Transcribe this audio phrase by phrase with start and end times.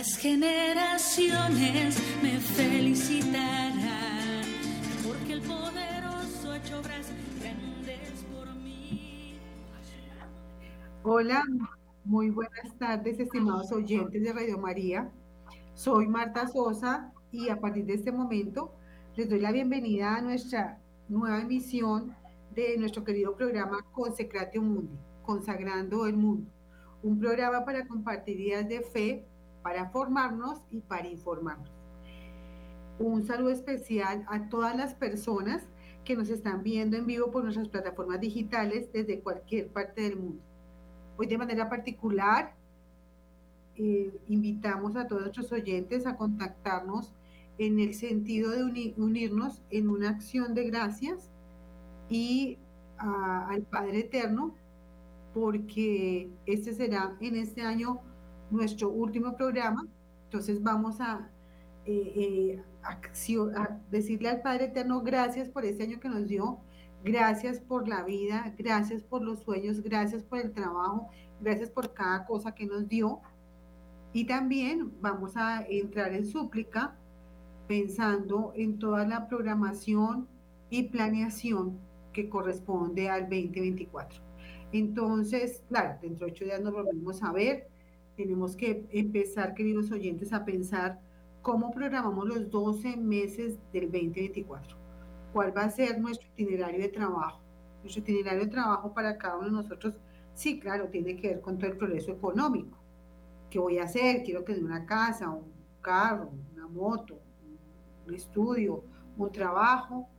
[0.00, 3.74] Las generaciones me felicitarán,
[5.06, 7.12] porque el poderoso ha hecho obras
[8.34, 9.34] por mí.
[11.02, 11.44] Hola,
[12.02, 15.10] muy buenas tardes, estimados oyentes de Radio María.
[15.74, 18.72] Soy Marta Sosa y a partir de este momento
[19.16, 20.78] les doy la bienvenida a nuestra
[21.10, 22.16] nueva emisión
[22.54, 26.50] de nuestro querido programa Consecratio Mundi, Consagrando el Mundo.
[27.02, 29.26] Un programa para compartir ideas de fe,
[29.62, 31.70] para formarnos y para informarnos.
[32.98, 35.66] Un saludo especial a todas las personas
[36.04, 40.42] que nos están viendo en vivo por nuestras plataformas digitales desde cualquier parte del mundo.
[41.16, 42.54] Hoy de manera particular
[43.76, 47.12] eh, invitamos a todos nuestros oyentes a contactarnos
[47.58, 51.30] en el sentido de unirnos en una acción de gracias
[52.08, 52.58] y
[52.96, 54.54] al Padre Eterno,
[55.32, 58.00] porque este será en este año
[58.50, 59.86] nuestro último programa.
[60.24, 61.28] Entonces vamos a,
[61.86, 66.58] eh, eh, a decirle al Padre Eterno gracias por este año que nos dio,
[67.04, 71.08] gracias por la vida, gracias por los sueños, gracias por el trabajo,
[71.40, 73.20] gracias por cada cosa que nos dio.
[74.12, 76.96] Y también vamos a entrar en súplica
[77.68, 80.26] pensando en toda la programación
[80.70, 81.78] y planeación
[82.12, 84.20] que corresponde al 2024.
[84.72, 87.68] Entonces, claro, dentro de ocho días nos volvemos a ver.
[88.20, 91.00] Tenemos que empezar, queridos oyentes, a pensar
[91.40, 94.76] cómo programamos los 12 meses del 2024.
[95.32, 97.40] ¿Cuál va a ser nuestro itinerario de trabajo?
[97.80, 99.94] Nuestro itinerario de trabajo para cada uno de nosotros,
[100.34, 102.76] sí, claro, tiene que ver con todo el progreso económico.
[103.48, 104.22] ¿Qué voy a hacer?
[104.22, 107.18] Quiero que una casa, un carro, una moto,
[108.06, 108.84] un estudio,
[109.16, 110.10] un trabajo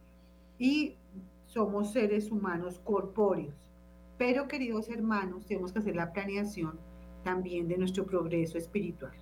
[0.58, 0.98] y
[1.46, 3.54] somos seres humanos corpóreos.
[4.18, 6.80] Pero queridos hermanos, tenemos que hacer la planeación
[7.24, 9.14] también de nuestro progreso espiritual.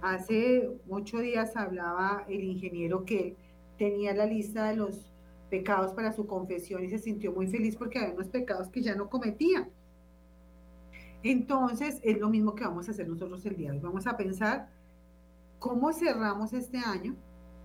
[0.00, 3.36] Hace ocho días hablaba el ingeniero que
[3.78, 5.10] tenía la lista de los
[5.50, 8.94] pecados para su confesión y se sintió muy feliz porque había unos pecados que ya
[8.94, 9.68] no cometía.
[11.22, 13.82] Entonces, es lo mismo que vamos a hacer nosotros el día de hoy.
[13.82, 14.68] Vamos a pensar
[15.58, 17.16] cómo cerramos este año,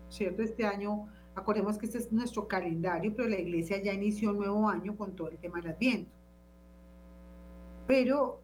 [0.09, 0.41] ¿cierto?
[0.41, 4.69] Este año, acordemos que este es nuestro calendario, pero la iglesia ya inició un nuevo
[4.69, 6.11] año con todo el tema del Adviento.
[7.85, 8.39] Pero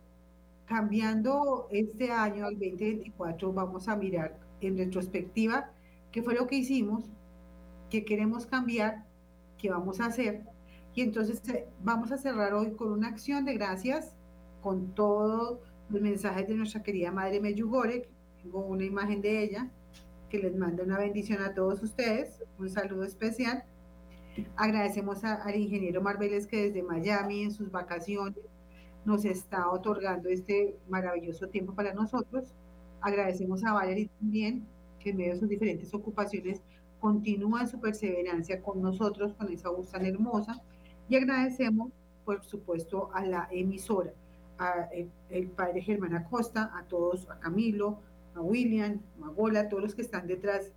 [0.66, 5.72] cambiando este año al 2024, vamos a mirar en retrospectiva
[6.12, 7.06] qué fue lo que hicimos,
[7.90, 9.06] qué queremos cambiar,
[9.58, 10.44] qué vamos a hacer.
[10.94, 14.16] Y entonces eh, vamos a cerrar hoy con una acción de gracias,
[14.62, 15.60] con todos
[15.90, 18.10] los mensajes de nuestra querida Madre Meyugore,
[18.42, 19.70] tengo una imagen de ella,
[20.30, 23.64] que les manda una bendición a todos ustedes, un saludo especial.
[24.56, 28.36] Agradecemos al ingeniero Marbeles que desde Miami en sus vacaciones
[29.06, 32.54] nos está otorgando este maravilloso tiempo para nosotros.
[33.02, 34.66] Agradecemos a Valerie también,
[35.00, 36.62] que en medio de sus diferentes ocupaciones
[37.00, 40.60] continúa su perseverancia con nosotros, con esa voz tan hermosa.
[41.08, 41.92] Y agradecemos,
[42.26, 44.12] por supuesto, a la emisora,
[44.58, 44.90] a
[45.30, 48.00] el, padre Germán Acosta, a todos, a Camilo,
[48.34, 50.72] a William, a Magola, a todos los que están detrás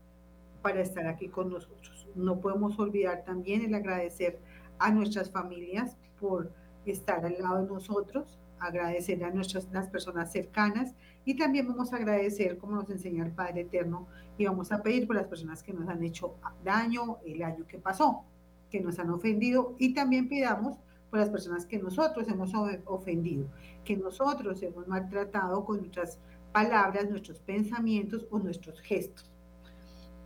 [0.60, 2.06] para estar aquí con nosotros.
[2.14, 4.38] No podemos olvidar también el agradecer
[4.78, 6.52] a nuestras familias por
[6.93, 10.94] estar al lado de nosotros, agradecer a nuestras las personas cercanas
[11.25, 14.06] y también vamos a agradecer, como nos enseña el Padre Eterno,
[14.37, 16.34] y vamos a pedir por las personas que nos han hecho
[16.65, 18.25] daño el año que pasó,
[18.71, 20.78] que nos han ofendido y también pidamos
[21.10, 22.53] por las personas que nosotros hemos
[22.84, 23.47] ofendido,
[23.84, 26.19] que nosotros hemos maltratado con nuestras
[26.53, 29.31] palabras, nuestros pensamientos o nuestros gestos.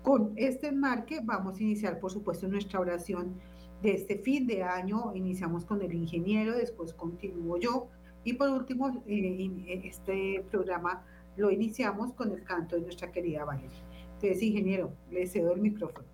[0.02, 3.34] Con este enmarque vamos a iniciar, por supuesto, nuestra oración
[3.82, 5.12] de este fin de año.
[5.14, 7.88] Iniciamos con el ingeniero, después continúo yo
[8.24, 11.04] y por último, eh, este programa
[11.36, 13.70] lo iniciamos con el canto de nuestra querida Valeria.
[14.14, 16.06] Entonces, ingeniero, le cedo el micrófono.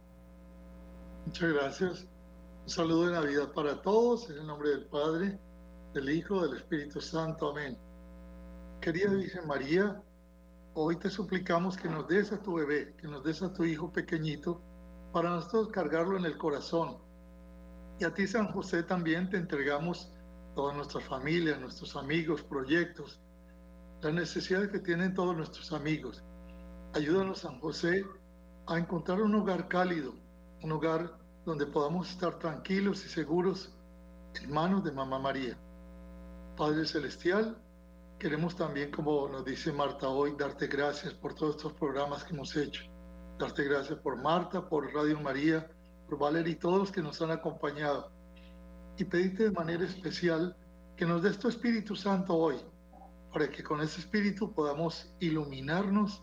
[1.26, 2.06] Muchas gracias.
[2.65, 5.38] Un saludo de Navidad para todos, en el nombre del Padre,
[5.93, 7.50] del Hijo, del Espíritu Santo.
[7.50, 7.76] Amén.
[8.81, 10.03] Querida Virgen María,
[10.75, 13.93] hoy te suplicamos que nos des a tu bebé, que nos des a tu hijo
[13.93, 14.62] pequeñito,
[15.12, 16.97] para nosotros cargarlo en el corazón.
[17.99, 20.12] Y a ti, San José, también te entregamos
[20.55, 23.21] toda nuestra familia, nuestros amigos, proyectos,
[24.03, 26.23] las necesidades que tienen todos nuestros amigos.
[26.95, 28.05] Ayúdanos, San José,
[28.67, 30.15] a encontrar un hogar cálido,
[30.62, 33.75] un hogar donde podamos estar tranquilos y seguros
[34.41, 35.59] en manos de Mamá María.
[36.56, 37.56] Padre Celestial,
[38.19, 42.55] queremos también, como nos dice Marta hoy, darte gracias por todos estos programas que hemos
[42.56, 42.85] hecho.
[43.39, 45.69] Darte gracias por Marta, por Radio María,
[46.08, 48.10] por Valeria y todos los que nos han acompañado.
[48.96, 50.56] Y pedirte de manera especial
[50.96, 52.56] que nos des tu Espíritu Santo hoy,
[53.32, 56.22] para que con ese Espíritu podamos iluminarnos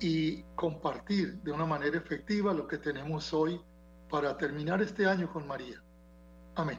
[0.00, 3.60] y compartir de una manera efectiva lo que tenemos hoy
[4.10, 5.80] para terminar este año con María.
[6.56, 6.78] Amén.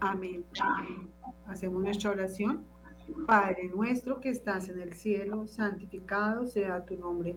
[0.00, 0.44] Amén.
[1.46, 2.66] Hacemos nuestra oración.
[3.26, 7.36] Padre nuestro que estás en el cielo, santificado sea tu nombre.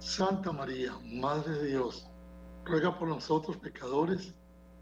[0.00, 2.08] Santa María, Madre de Dios,
[2.64, 4.34] ruega por nosotros pecadores,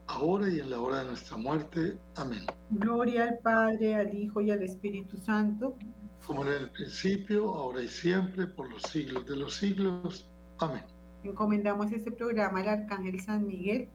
[0.06, 1.98] ahora y en la hora de nuestra muerte.
[2.14, 2.46] Amén.
[2.70, 5.76] Gloria al Padre, al Hijo y al Espíritu Santo.
[6.24, 10.30] Como en el principio, ahora y siempre, por los siglos de los siglos.
[10.60, 10.84] Amén.
[11.24, 13.88] Encomendamos este programa al Arcángel San Miguel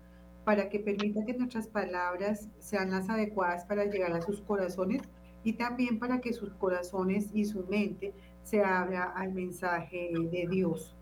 [0.44, 5.04] para que permita que nuestras palabras sean las adecuadas para llegar a sus corazones
[5.46, 10.98] y también para que sus corazones y su mente se abra al mensaje de Dios.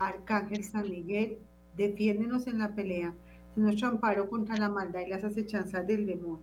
[0.00, 1.38] Arcángel San Miguel,
[1.76, 3.14] defiéndenos en la pelea,
[3.56, 6.40] en nuestro amparo contra la maldad y las acechanzas del demonio.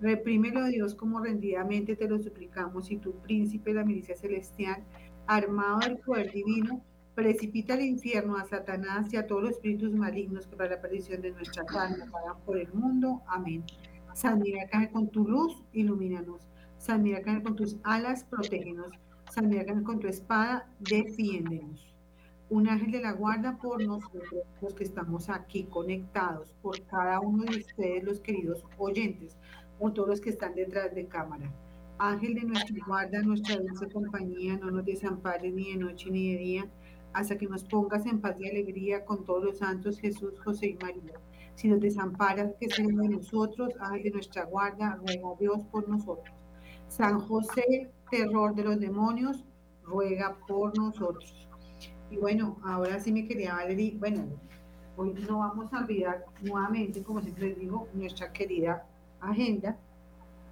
[0.00, 4.82] Reprímelo, Dios, como rendidamente te lo suplicamos, y tu príncipe, la milicia celestial,
[5.26, 6.82] armado del poder divino,
[7.14, 11.20] precipita al infierno a Satanás y a todos los espíritus malignos que para la perdición
[11.22, 13.22] de nuestra alma vayan por el mundo.
[13.26, 13.64] Amén.
[14.14, 16.48] San Miguel con tu luz, ilumínanos.
[16.78, 18.92] San Miguel con tus alas, protégenos.
[19.30, 21.91] San Miguel con tu espada, defiéndenos.
[22.52, 27.44] Un ángel de la guarda por nosotros, los que estamos aquí conectados, por cada uno
[27.44, 29.38] de ustedes, los queridos oyentes,
[29.78, 31.50] por todos los que están detrás de cámara.
[31.96, 36.38] Ángel de nuestra guarda, nuestra dulce compañía, no nos desampares ni de noche ni de
[36.38, 36.70] día
[37.14, 40.74] hasta que nos pongas en paz y alegría con todos los santos Jesús, José y
[40.74, 41.14] María.
[41.54, 46.36] Si nos desamparas, que sea de nosotros, ángel de nuestra guarda, ruega Dios por nosotros.
[46.88, 49.42] San José, terror de los demonios,
[49.84, 51.48] ruega por nosotros.
[52.12, 54.26] Y bueno, ahora sí me quería Valerie, bueno,
[54.98, 58.86] hoy no vamos a olvidar nuevamente, como siempre les digo, nuestra querida
[59.18, 59.78] agenda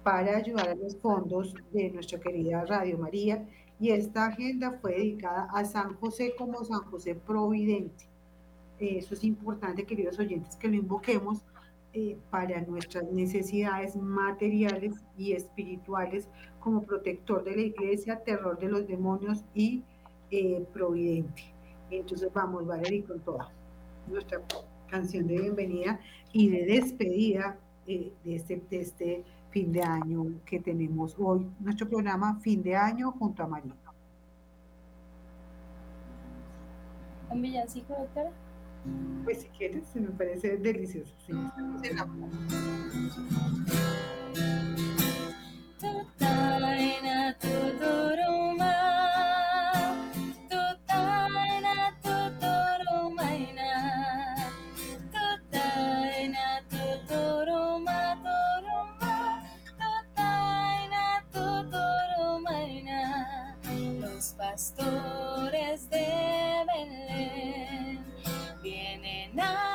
[0.01, 3.45] para ayudar a los fondos de nuestra querida Radio María
[3.79, 8.05] y esta agenda fue dedicada a San José como San José Providente.
[8.79, 11.43] Eso es importante, queridos oyentes, que lo invoquemos
[11.93, 16.27] eh, para nuestras necesidades materiales y espirituales
[16.59, 19.83] como protector de la iglesia, terror de los demonios y
[20.31, 21.50] eh, providente.
[21.91, 23.51] Entonces vamos, Valeria, con toda
[24.07, 24.41] nuestra
[24.89, 25.99] canción de bienvenida
[26.31, 31.87] y de despedida eh, de, este, de este fin de año que tenemos hoy, nuestro
[31.89, 33.73] programa Fin de Año junto a María.
[37.29, 38.31] ¿Un villancico, doctora?
[39.23, 41.13] Pues si quieres, se me parece delicioso.
[41.25, 42.07] Sí, estamos en la...
[47.39, 48.90] Tuturuma,
[69.33, 69.70] night.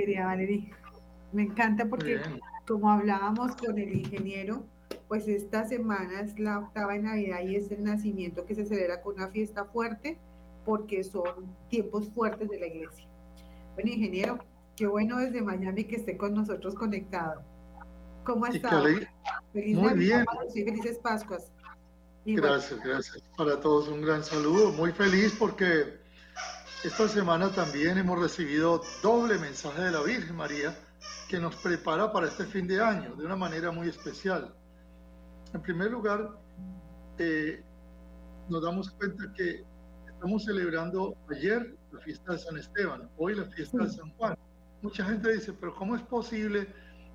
[0.00, 0.70] Querida Valerie,
[1.32, 2.40] me encanta porque Bien.
[2.66, 4.64] como hablábamos con el ingeniero,
[5.08, 9.02] pues esta semana es la octava de Navidad y es el nacimiento que se celebra
[9.02, 10.18] con una fiesta fuerte
[10.64, 13.06] porque son tiempos fuertes de la iglesia.
[13.74, 14.38] Bueno, ingeniero,
[14.76, 17.42] qué bueno desde Miami que esté con nosotros conectado.
[18.24, 18.84] ¿Cómo ha Y estado?
[19.52, 20.48] Feliz Muy Navidad bien.
[20.54, 21.52] y felices Pascuas.
[22.24, 22.52] Igual.
[22.52, 23.22] Gracias, gracias.
[23.36, 24.72] Para todos un gran saludo.
[24.72, 25.99] Muy feliz porque
[26.82, 30.74] esta semana también hemos recibido doble mensaje de la Virgen María
[31.28, 34.54] que nos prepara para este fin de año de una manera muy especial.
[35.52, 36.30] En primer lugar,
[37.18, 37.62] eh,
[38.48, 39.62] nos damos cuenta que
[40.08, 44.36] estamos celebrando ayer la fiesta de San Esteban, hoy la fiesta de San Juan.
[44.82, 46.66] Mucha gente dice, pero ¿cómo es posible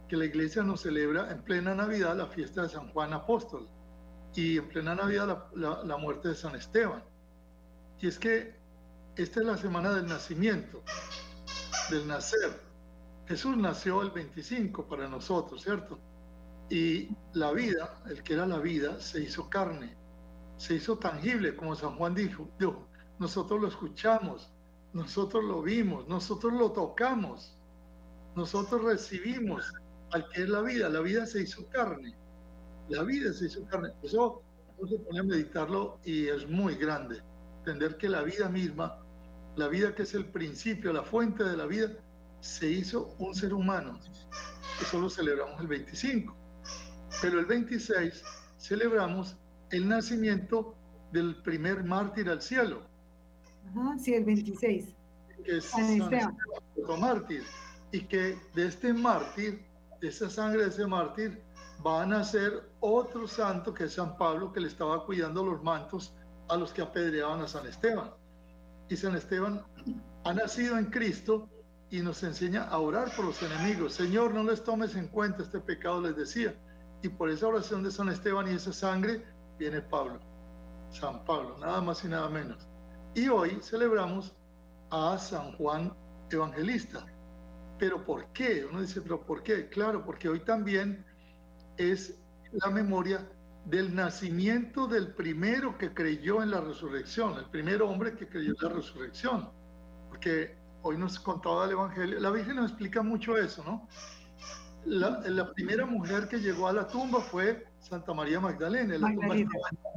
[0.08, 3.68] que la iglesia nos celebra en plena Navidad la fiesta de San Juan Apóstol?
[4.38, 7.02] y en plena Navidad la, la- la muerte de San Esteban.
[8.02, 8.54] Y es que
[9.16, 10.84] esta es la semana del nacimiento,
[11.90, 12.60] del nacer.
[13.28, 16.00] Jesús nació el 25 para nosotros, ¿cierto?
[16.70, 19.96] Y la vida, el que era la vida, se hizo carne,
[20.58, 22.50] se hizo tangible, como San Juan dijo.
[22.60, 22.88] dijo,
[23.20, 24.52] nosotros lo escuchamos,
[24.94, 27.56] nosotros lo vimos, nosotros lo tocamos,
[28.36, 29.72] nosotros recibimos
[30.12, 30.90] al que es la vida.
[30.90, 32.16] La vida se hizo carne
[32.90, 33.90] la vida se hizo carne.
[34.04, 34.42] Eso
[34.78, 37.22] uno se pone a meditarlo y es muy grande.
[37.60, 39.04] Entender que la vida misma,
[39.56, 41.92] la vida que es el principio, la fuente de la vida,
[42.42, 44.00] se hizo un ser humano.
[44.82, 46.36] Eso lo celebramos el 25.
[47.22, 48.24] Pero el 26
[48.60, 49.38] celebramos
[49.72, 50.76] el nacimiento
[51.12, 52.82] del primer mártir al cielo,
[53.70, 54.96] Ajá, sí, el 26.
[55.44, 56.38] que es San Esteban.
[57.00, 57.44] Mártir.
[57.92, 59.66] Y que de este mártir,
[60.02, 61.42] de esa sangre de ese mártir,
[61.86, 66.14] va a nacer otro santo que es San Pablo, que le estaba cuidando los mantos
[66.50, 68.12] a los que apedreaban a San Esteban.
[68.90, 69.64] Y San Esteban
[70.24, 71.50] ha nacido en Cristo
[71.90, 73.94] y nos enseña a orar por los enemigos.
[73.94, 76.56] Señor, no les tomes en cuenta este pecado, les decía.
[77.02, 79.24] Y por esa oración de San Esteban y esa sangre
[79.58, 80.20] viene Pablo,
[80.90, 82.68] San Pablo, nada más y nada menos.
[83.14, 84.36] Y hoy celebramos
[84.92, 85.96] a San Juan
[86.30, 87.06] Evangelista.
[87.78, 88.66] ¿Pero por qué?
[88.70, 89.70] Uno dice, ¿pero por qué?
[89.70, 91.06] Claro, porque hoy también
[91.78, 92.18] es
[92.52, 93.28] la memoria
[93.66, 98.70] del nacimiento del primero que creyó en la resurrección, el primer hombre que creyó en
[98.70, 99.50] la resurrección.
[100.10, 103.88] Porque hoy nos contaba el Evangelio, la Virgen nos explica mucho eso, ¿no?
[104.86, 109.36] La, la primera mujer que llegó a la tumba fue Santa María Magdalena, la tumba
[109.36, 109.50] Magdalena.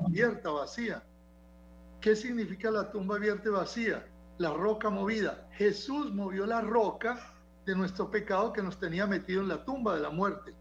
[0.07, 1.03] abierta, vacía.
[2.01, 4.07] ¿Qué significa la tumba abierta y vacía?
[4.39, 5.47] La roca movida.
[5.53, 7.35] Jesús movió la roca
[7.67, 10.55] de nuestro pecado que nos tenía metido en la tumba de la muerte.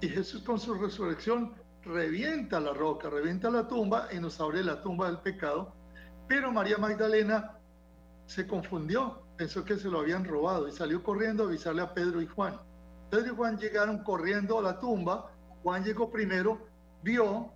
[0.00, 1.54] Y Jesús con su resurrección
[1.86, 5.72] revienta la roca, revienta la tumba y nos abre la tumba del pecado.
[6.28, 7.58] Pero María Magdalena
[8.26, 12.20] se confundió, pensó que se lo habían robado y salió corriendo a avisarle a Pedro
[12.20, 12.58] y Juan.
[13.10, 15.30] Pedro y Juan llegaron corriendo a la tumba.
[15.62, 16.66] Juan llegó primero,
[17.02, 17.52] vio,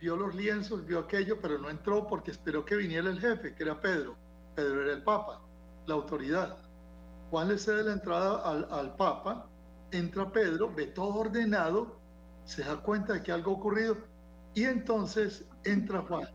[0.00, 3.62] vio los lienzos, vio aquello, pero no entró porque esperó que viniera el jefe, que
[3.64, 4.16] era Pedro.
[4.54, 5.42] Pedro era el Papa,
[5.86, 6.56] la autoridad.
[7.30, 9.46] Juan le cede la entrada al, al Papa,
[9.90, 12.03] entra Pedro, ve todo ordenado,
[12.44, 13.96] se da cuenta de que algo ha ocurrido
[14.54, 16.28] y entonces entra Juan.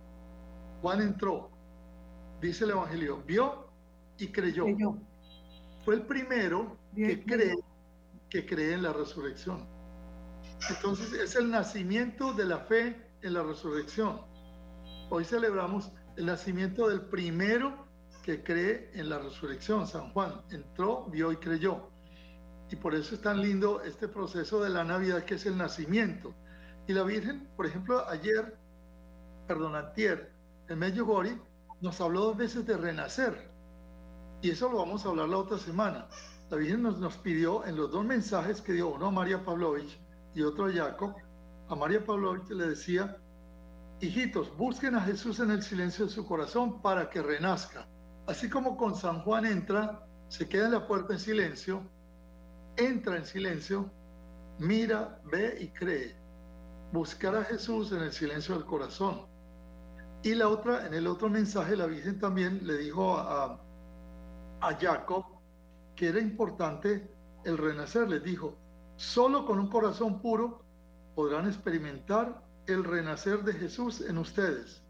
[0.82, 1.50] Juan entró,
[2.42, 3.68] dice el Evangelio, vio
[4.18, 4.66] y creyó.
[4.66, 4.98] Creyó.
[5.86, 7.56] Fue el primero que cree,
[8.30, 9.66] que cree en la resurrección.
[10.70, 14.22] Entonces es el nacimiento de la fe en la resurrección.
[15.10, 17.88] Hoy celebramos el nacimiento del primero
[18.24, 20.42] que cree en la resurrección, San Juan.
[20.52, 21.90] Entró, vio y creyó.
[22.72, 26.34] Y por eso es tan lindo este proceso de la Navidad que es el nacimiento.
[26.88, 28.58] Y la Virgen, por ejemplo, ayer,
[29.48, 30.32] perdón, antier,
[30.68, 31.40] en Medjugorje,
[31.82, 33.50] nos habló dos veces de renacer.
[34.42, 36.08] Y eso lo vamos a hablar la otra semana.
[36.50, 40.00] La Virgen nos, nos pidió en los dos mensajes que dio, uno a María Pavlovich
[40.36, 41.16] y otro a Jacob,
[41.68, 43.18] a María Pavlovich le decía,
[44.00, 47.88] hijitos, busquen a Jesús en el silencio de su corazón para que renazca.
[48.28, 51.84] Así como con San Juan entra, se queda en la puerta en silencio,
[52.80, 53.92] entra en silencio,
[54.58, 56.16] mira, ve y cree.
[56.92, 59.28] Buscar a Jesús en el silencio del corazón.
[60.24, 63.60] Y la otra, en el otro mensaje, la Virgen también le dijo a,
[64.62, 65.26] a Jacob
[65.96, 67.10] que era importante
[67.46, 68.10] el renacer.
[68.10, 68.58] Les dijo,
[68.96, 70.64] solo con un corazón puro
[71.16, 74.84] podrán experimentar el renacer de Jesús en ustedes.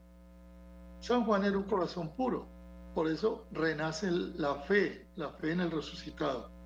[0.99, 2.45] San Juan era un corazón puro,
[2.93, 6.58] por eso renace la fe, la fe en el resucitado.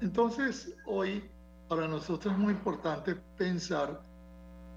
[0.00, 1.30] Entonces, hoy
[1.68, 4.02] para nosotros es muy importante pensar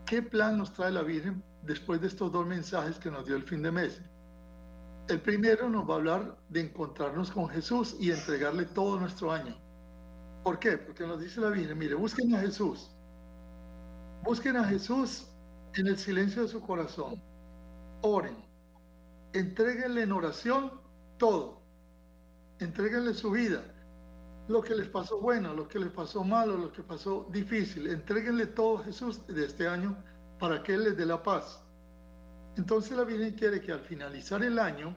[0.05, 3.43] qué plan nos trae la Virgen después de estos dos mensajes que nos dio el
[3.43, 4.01] fin de mes.
[5.07, 9.55] El primero nos va a hablar de encontrarnos con Jesús y entregarle todo nuestro año.
[10.43, 10.77] ¿Por qué?
[10.77, 12.91] Porque nos dice la Biblia, mire, busquen a Jesús.
[14.23, 15.27] Busquen a Jesús
[15.75, 17.21] en el silencio de su corazón.
[18.01, 18.35] Oren.
[19.31, 20.71] Entréguenle en oración
[21.17, 21.61] todo.
[22.59, 23.63] Entréguenle su vida.
[24.47, 27.87] Lo que les pasó bueno, lo que les pasó malo, lo que pasó difícil.
[27.87, 29.97] Entréguenle todo a Jesús de este año
[30.39, 31.63] para que Él les dé la paz.
[32.57, 34.95] Entonces la Biblia quiere que al finalizar el año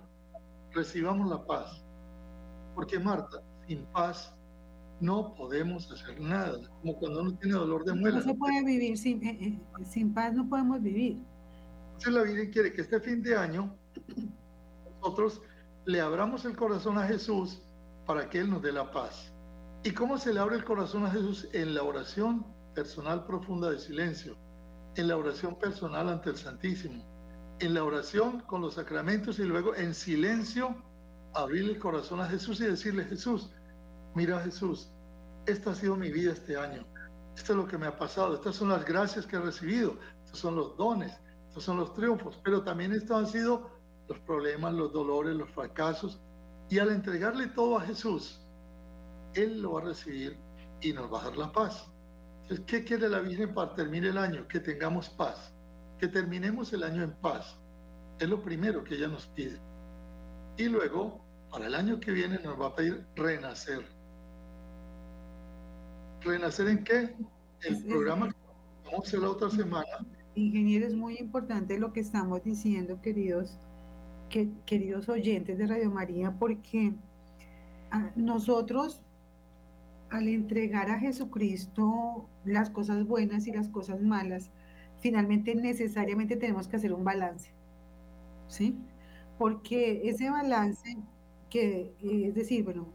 [0.72, 1.82] recibamos la paz.
[2.74, 4.34] Porque Marta, sin paz
[5.00, 6.58] no podemos hacer nada.
[6.80, 8.18] Como cuando uno tiene dolor de muela.
[8.18, 11.18] No se puede vivir sin, eh, eh, sin paz, no podemos vivir.
[11.86, 13.74] Entonces la Biblia quiere que este fin de año
[15.00, 15.40] nosotros
[15.86, 17.62] le abramos el corazón a Jesús
[18.06, 19.32] para que Él nos dé la paz.
[19.86, 21.46] ¿Y cómo se le abre el corazón a Jesús?
[21.52, 24.36] En la oración personal profunda de silencio,
[24.96, 27.04] en la oración personal ante el Santísimo,
[27.60, 30.74] en la oración con los sacramentos y luego en silencio
[31.34, 33.52] abrir el corazón a Jesús y decirle, Jesús,
[34.16, 34.90] mira Jesús,
[35.46, 36.84] esta ha sido mi vida este año,
[37.36, 40.40] esto es lo que me ha pasado, estas son las gracias que he recibido, estos
[40.40, 41.16] son los dones,
[41.46, 43.70] estos son los triunfos, pero también estos han sido
[44.08, 46.20] los problemas, los dolores, los fracasos,
[46.70, 48.42] y al entregarle todo a Jesús,
[49.36, 50.36] Él lo va a recibir
[50.80, 51.86] y nos va a dar la paz.
[52.42, 54.48] Entonces, ¿qué quiere la Virgen para terminar el año?
[54.48, 55.52] Que tengamos paz,
[55.98, 57.58] que terminemos el año en paz.
[58.18, 59.58] Es lo primero que ella nos pide.
[60.56, 63.84] Y luego, para el año que viene, nos va a pedir renacer.
[66.22, 67.14] ¿Renacer en qué?
[67.60, 68.36] El programa que
[68.84, 70.06] vamos a hacer la otra semana.
[70.34, 73.58] Ingeniero, es muy importante lo que estamos diciendo, queridos,
[74.30, 76.94] que, queridos oyentes de Radio María, porque
[77.90, 79.02] ah, nosotros,
[80.10, 84.50] al entregar a Jesucristo las cosas buenas y las cosas malas,
[85.00, 87.50] finalmente necesariamente tenemos que hacer un balance,
[88.48, 88.76] ¿sí?
[89.38, 90.96] Porque ese balance,
[91.50, 92.86] que eh, es decir, bueno,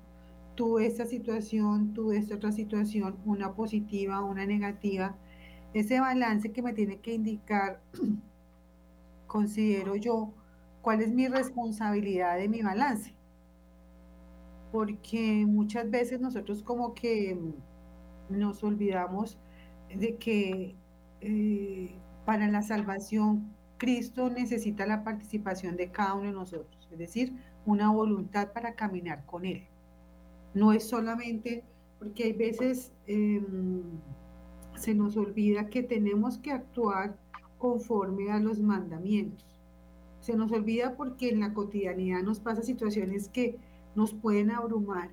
[0.56, 5.16] tuve esta situación, tuve esta otra situación, una positiva, una negativa,
[5.74, 7.82] ese balance que me tiene que indicar,
[9.28, 10.34] considero yo,
[10.82, 13.14] cuál es mi responsabilidad de mi balance.
[14.72, 19.38] Porque muchas veces nosotros como que mm, nos olvidamos
[19.94, 20.76] de que
[21.22, 27.34] eh, para la salvación Cristo necesita la participación de cada uno de nosotros, es decir,
[27.66, 29.64] una voluntad para caminar con Él.
[30.54, 31.64] No es solamente
[32.00, 33.82] porque hay veces em,
[34.76, 37.18] se nos olvida que tenemos que actuar
[37.58, 39.46] conforme a los mandamientos.
[40.20, 43.58] Se nos olvida porque en la cotidianidad nos pasa situaciones que
[43.96, 45.12] nos pueden abrumar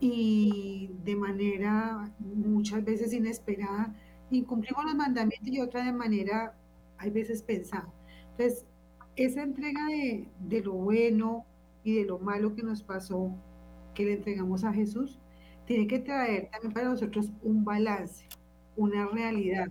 [0.00, 3.94] y de manera muchas veces inesperada
[4.30, 6.54] incumplimos los mandamientos y otra de manera
[6.98, 7.92] hay veces pensada.
[8.32, 8.64] Entonces,
[9.16, 11.44] esa entrega de, de lo bueno
[11.82, 13.32] y de lo malo que nos pasó,
[13.94, 15.18] que le entregamos a Jesús,
[15.64, 18.26] tiene que traer también para nosotros un balance,
[18.76, 19.68] una realidad.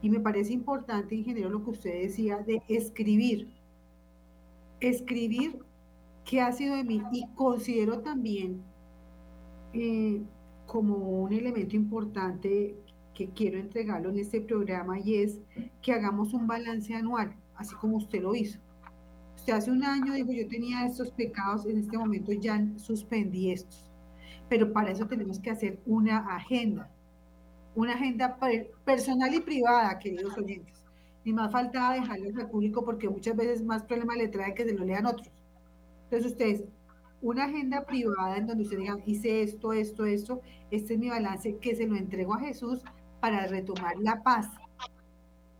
[0.00, 3.48] Y me parece importante, ingeniero, lo que usted decía de escribir.
[4.80, 5.58] Escribir
[6.28, 8.62] qué ha sido de mí y considero también
[9.72, 10.22] eh,
[10.66, 12.76] como un elemento importante
[13.14, 15.40] que quiero entregarlo en este programa y es
[15.82, 18.60] que hagamos un balance anual, así como usted lo hizo.
[19.36, 23.90] Usted hace un año dijo, yo tenía estos pecados, en este momento ya suspendí estos.
[24.48, 26.90] Pero para eso tenemos que hacer una agenda,
[27.74, 30.84] una agenda per- personal y privada, queridos oyentes.
[31.24, 34.74] Ni más faltaba dejarles al público porque muchas veces más problemas le trae que se
[34.74, 35.37] lo lean otros.
[36.10, 36.64] Entonces ustedes,
[37.20, 40.40] una agenda privada en donde ustedes digan, hice esto, esto, esto,
[40.70, 42.82] este es mi balance, que se lo entrego a Jesús
[43.20, 44.46] para retomar la paz.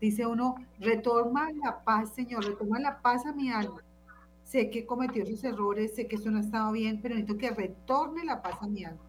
[0.01, 3.83] Dice uno, retoma la paz, Señor, retoma la paz a mi alma.
[4.45, 7.51] Sé que cometió esos errores, sé que esto no ha estado bien, pero necesito que
[7.51, 9.03] retorne la paz a mi alma.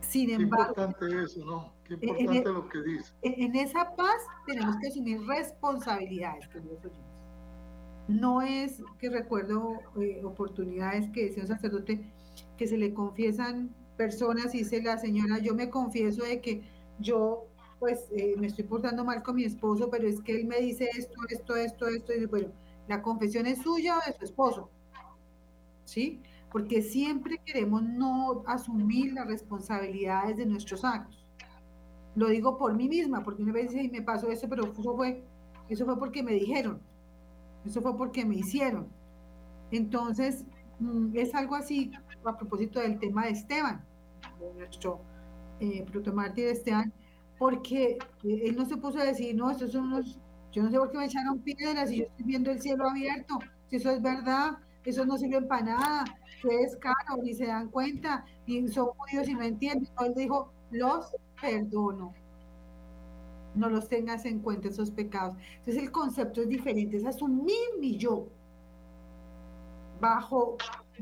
[0.00, 1.72] Sin Qué embargo, importante eso, ¿no?
[1.84, 3.12] Qué en- importante lo que dice.
[3.22, 4.16] en en esa paz
[4.46, 7.07] tenemos que asumir responsabilidades, queridos oyentes.
[8.08, 12.00] No es que recuerdo eh, oportunidades que decía un sacerdote
[12.56, 16.62] que se le confiesan personas y dice la señora, yo me confieso de que
[16.98, 17.44] yo
[17.78, 20.88] pues eh, me estoy portando mal con mi esposo, pero es que él me dice
[20.96, 22.48] esto, esto, esto, esto, y bueno,
[22.88, 24.68] la confesión es suya o de su esposo,
[25.84, 26.20] ¿sí?
[26.50, 31.24] Porque siempre queremos no asumir las responsabilidades de nuestros actos.
[32.14, 34.96] Lo digo por mí misma, porque una vez dice, "Ay, me pasó eso, pero eso
[34.96, 35.22] fue,
[35.68, 36.80] eso fue porque me dijeron,
[37.68, 38.88] eso fue porque me hicieron.
[39.70, 40.44] Entonces,
[40.80, 41.92] mm, es algo así
[42.24, 43.84] a propósito del tema de Esteban,
[44.40, 45.00] de nuestro
[45.60, 46.92] eh, protomártir Esteban,
[47.38, 50.18] porque eh, él no se puso a decir, no, estos son unos,
[50.52, 53.38] yo no sé por qué me echaron piedras y yo estoy viendo el cielo abierto,
[53.68, 56.04] si eso es verdad, esos no sirven para nada,
[56.42, 59.88] que es caro, ni se dan cuenta, ni son judíos y no entienden.
[59.98, 62.14] No, él dijo, los perdono.
[63.58, 65.34] No los tengas en cuenta esos pecados.
[65.58, 68.28] Entonces el concepto es diferente, es asumir mi yo
[70.00, 70.56] bajo,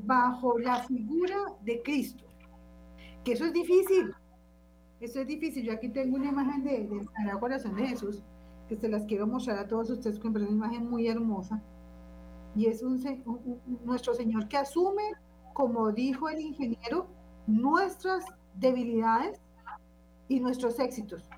[0.05, 2.25] bajo la figura de Cristo.
[3.25, 4.13] Que eso es difícil.
[5.01, 5.65] Eso es difícil.
[5.65, 8.23] Yo aquí tengo una imagen de, Sagrado Corazón de Jesús,
[8.69, 11.63] que se las quiero mostrar a todos ustedes, que parece una imagen muy hermosa.
[12.55, 12.95] Y es un-
[13.27, 15.03] un- nuestro Señor que asume,
[15.53, 17.07] como dijo el ingeniero,
[17.47, 19.39] nuestras debilidades
[20.29, 21.29] y nuestros éxitos.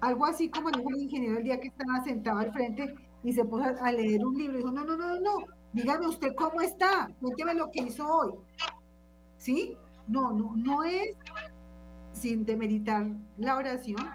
[0.00, 3.44] Algo así como dijo el ingeniero el día que estaba sentado al frente y se
[3.44, 7.10] puso a leer un libro dijo, no, no, no, no, no, dígame usted cómo está,
[7.20, 8.32] cuénteme lo que hizo hoy.
[9.38, 9.76] ¿Sí?
[10.06, 11.16] No, no, no es
[12.12, 13.06] sin demeritar
[13.36, 14.08] la oración.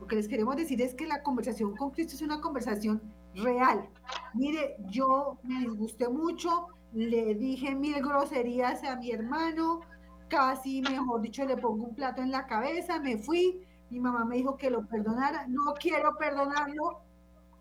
[0.00, 3.00] Lo que les queremos decir es que la conversación con Cristo es una conversación
[3.34, 3.88] real.
[4.34, 9.80] Mire, yo me disgusté mucho, le dije mil groserías a mi hermano,
[10.28, 14.36] casi, mejor dicho, le pongo un plato en la cabeza, me fui, mi mamá me
[14.36, 17.00] dijo que lo perdonara, no quiero perdonarlo.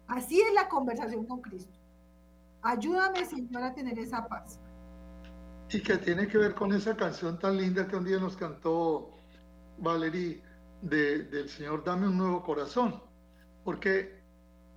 [0.08, 1.78] Así es la conversación con Cristo.
[2.62, 4.60] Ayúdame, Señor, a tener esa paz.
[5.70, 9.12] Y que tiene que ver con esa canción tan linda que un día nos cantó
[9.78, 10.44] Valerie
[10.82, 13.02] de- del Señor, Dame un nuevo corazón.
[13.64, 14.24] Porque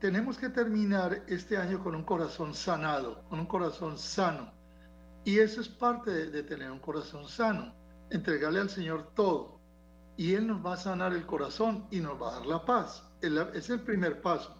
[0.01, 4.53] tenemos que terminar este año con un corazón sanado, con un corazón sano.
[5.25, 7.75] Y eso es parte de, de tener un corazón sano,
[8.11, 9.58] entregarle al Señor todo.
[10.19, 13.05] Y Él nos va a sanar el corazón y nos va a dar la paz.
[13.23, 14.53] Es el primer paso.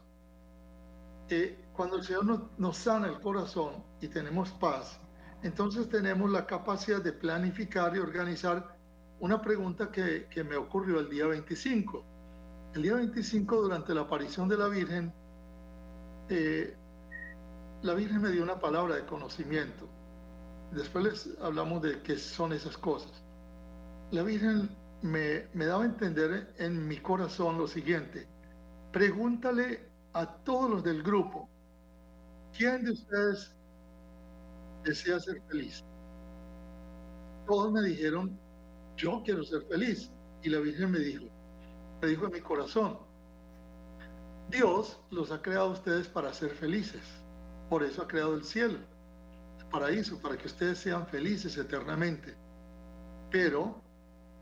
[1.29, 5.01] Eh, cuando el Señor nos, nos sana el corazón y tenemos paz,
[5.43, 8.79] entonces tenemos la capacidad de planificar y organizar
[9.19, 12.05] una pregunta que, que me ocurrió el día 25.
[12.75, 15.13] El día 25, durante la aparición de la Virgen,
[16.29, 16.77] eh,
[17.83, 19.89] la Virgen me dio una palabra de conocimiento.
[20.71, 23.11] Después les hablamos de qué son esas cosas.
[24.13, 28.29] La Virgen me, me daba a entender en mi corazón lo siguiente.
[28.93, 31.49] Pregúntale a todos los del grupo,
[32.53, 33.57] ¿quién de ustedes
[34.85, 35.85] desea ser feliz?
[37.47, 38.39] Todos me dijeron,
[38.97, 40.13] yo quiero ser feliz.
[40.43, 41.27] Y la Virgen me dijo,
[42.01, 42.99] me dijo en mi corazón,
[44.49, 47.03] Dios los ha creado a ustedes para ser felices.
[47.69, 48.79] Por eso ha creado el cielo,
[49.59, 52.37] el paraíso, para que ustedes sean felices eternamente.
[53.31, 53.88] Pero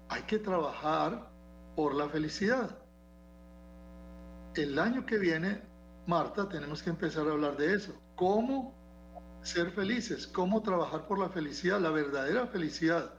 [0.09, 1.31] hay que trabajar
[1.75, 2.79] por la felicidad.
[4.55, 5.61] El año que viene,
[6.07, 7.93] Marta, tenemos que empezar a hablar de eso.
[8.15, 8.75] ¿Cómo
[9.43, 10.27] ser felices?
[10.27, 13.13] ¿Cómo trabajar por la felicidad, la verdadera felicidad?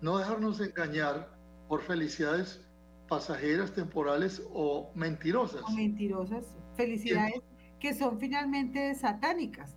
[0.00, 1.28] No dejarnos engañar
[1.68, 2.60] por felicidades
[3.08, 5.62] pasajeras, temporales o mentirosas.
[5.62, 6.44] O mentirosas,
[6.76, 7.42] felicidades
[7.80, 9.76] que son finalmente satánicas.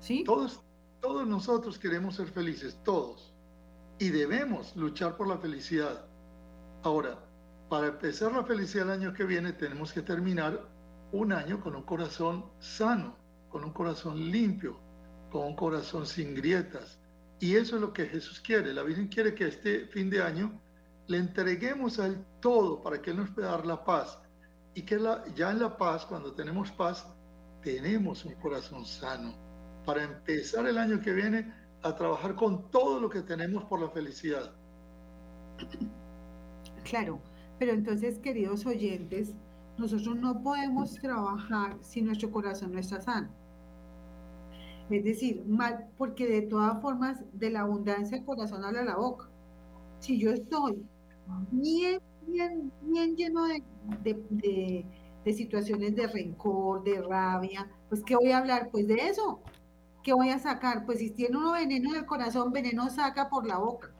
[0.00, 0.24] ¿Sí?
[0.24, 0.62] Todos,
[1.00, 3.35] todos nosotros queremos ser felices, todos.
[3.98, 6.04] Y debemos luchar por la felicidad.
[6.82, 7.18] Ahora,
[7.68, 10.60] para empezar la felicidad el año que viene, tenemos que terminar
[11.12, 13.16] un año con un corazón sano,
[13.48, 14.78] con un corazón limpio,
[15.30, 17.00] con un corazón sin grietas.
[17.40, 18.72] Y eso es lo que Jesús quiere.
[18.72, 20.60] La Virgen quiere que este fin de año
[21.06, 24.18] le entreguemos a Él todo para que Él nos pueda dar la paz.
[24.74, 27.06] Y que la- ya en la paz, cuando tenemos paz,
[27.62, 29.34] tenemos un corazón sano
[29.84, 33.90] para empezar el año que viene a trabajar con todo lo que tenemos por la
[33.90, 34.52] felicidad.
[36.84, 37.20] Claro,
[37.58, 39.34] pero entonces, queridos oyentes,
[39.78, 43.28] nosotros no podemos trabajar si nuestro corazón no está sano.
[44.88, 49.28] Es decir, mal, porque de todas formas, de la abundancia el corazón habla la boca.
[49.98, 50.86] Si yo estoy
[51.50, 53.62] bien, bien, bien lleno de,
[54.02, 54.86] de- de-
[55.24, 58.68] de situaciones de rencor, de rabia, pues ¿qué voy a hablar?
[58.70, 59.40] Pues de eso.
[60.06, 60.86] ¿Qué voy a sacar?
[60.86, 63.94] Pues si tiene uno veneno en el corazón, veneno saca por la boca.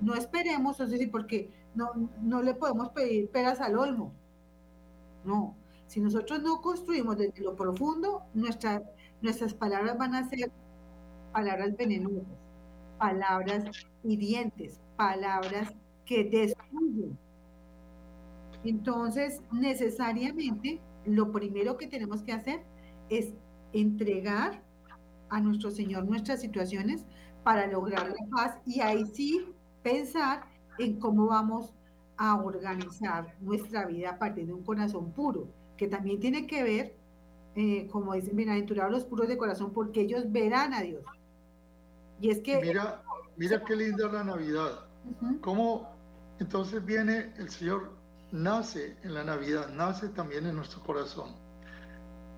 [0.00, 4.14] No esperemos, es decir, porque no, no le podemos pedir peras al olmo.
[5.24, 8.82] No, si nosotros no construimos desde lo profundo, nuestra-
[9.20, 10.50] nuestras palabras van a ser
[11.32, 12.26] palabras venenosas,
[12.98, 13.64] palabras
[14.04, 15.74] hirientes, palabras
[16.06, 17.18] que destruyen.
[18.62, 22.66] Entonces, necesariamente, lo primero que tenemos que hacer
[23.08, 23.34] es
[23.72, 24.62] entregar
[25.30, 27.04] a nuestro Señor nuestras situaciones
[27.42, 29.46] para lograr la paz y ahí sí
[29.82, 30.44] pensar
[30.78, 31.72] en cómo vamos
[32.16, 36.94] a organizar nuestra vida a partir de un corazón puro, que también tiene que ver,
[37.54, 41.04] eh, como dicen, bienaventurados los puros de corazón, porque ellos verán a Dios.
[42.20, 42.60] Y es que...
[42.60, 43.02] mira,
[43.36, 44.80] mira qué linda la Navidad.
[45.40, 45.88] Cómo
[46.40, 47.92] entonces viene el Señor,
[48.32, 51.34] nace en la Navidad, nace también en nuestro corazón.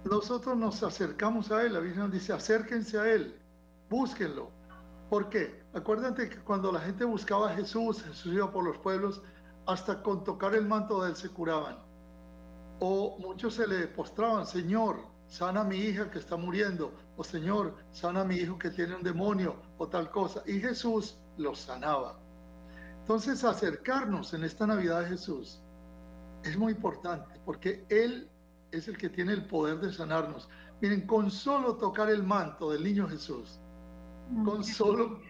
[0.05, 3.39] Nosotros nos acercamos a Él, la Virgen nos dice, acérquense a Él.
[3.89, 4.51] búsquenlo.
[5.11, 5.65] ¿Por qué?
[5.75, 9.21] Acuérdate que cuando la gente buscaba a Jesús, Jesús iba por los pueblos,
[9.67, 11.77] hasta con tocar el manto de él se curaban.
[12.79, 17.75] O muchos se le postraban, Señor, sana a mi hija que está muriendo, o Señor,
[17.91, 20.43] sana a mi hijo que tiene un demonio, o tal cosa.
[20.47, 22.19] Y Jesús los sanaba.
[23.01, 25.61] Entonces, acercarnos en esta Navidad a Jesús
[26.45, 28.31] es muy importante, porque Él
[28.73, 30.49] es el que tiene el poder de sanarnos.
[30.81, 33.61] Miren, con solo tocar el manto del niño Jesús,
[34.45, 35.21] con solo,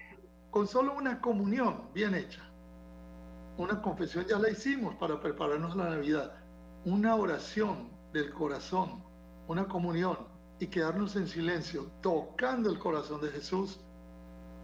[0.50, 2.42] con solo una comunión bien hecha,
[3.57, 6.33] una confesión ya la hicimos para prepararnos la Navidad,
[6.85, 9.03] una oración del corazón,
[9.48, 10.16] una comunión
[10.61, 13.81] y quedarnos en silencio, tocando el corazón de Jesús,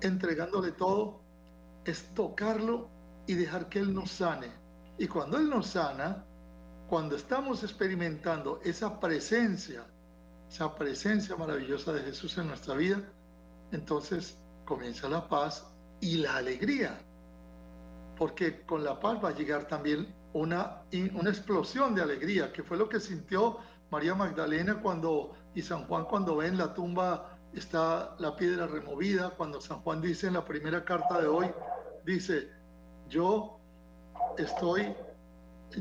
[0.00, 1.20] entregándole todo,
[1.84, 2.88] es tocarlo
[3.26, 4.52] y dejar que Él nos sane.
[4.98, 6.24] Y cuando Él nos sana,
[6.88, 9.84] cuando estamos experimentando esa presencia,
[10.48, 13.02] esa presencia maravillosa de Jesús en nuestra vida,
[13.72, 15.66] entonces comienza la paz
[16.00, 16.98] y la alegría.
[18.16, 20.82] Porque con la paz va a llegar también una,
[21.14, 23.58] una explosión de alegría, que fue lo que sintió
[23.90, 29.60] María Magdalena cuando, y San Juan cuando ven la tumba está la piedra removida, cuando
[29.60, 31.50] San Juan dice en la primera carta de hoy,
[32.04, 32.50] dice,
[33.08, 33.58] yo
[34.36, 34.94] estoy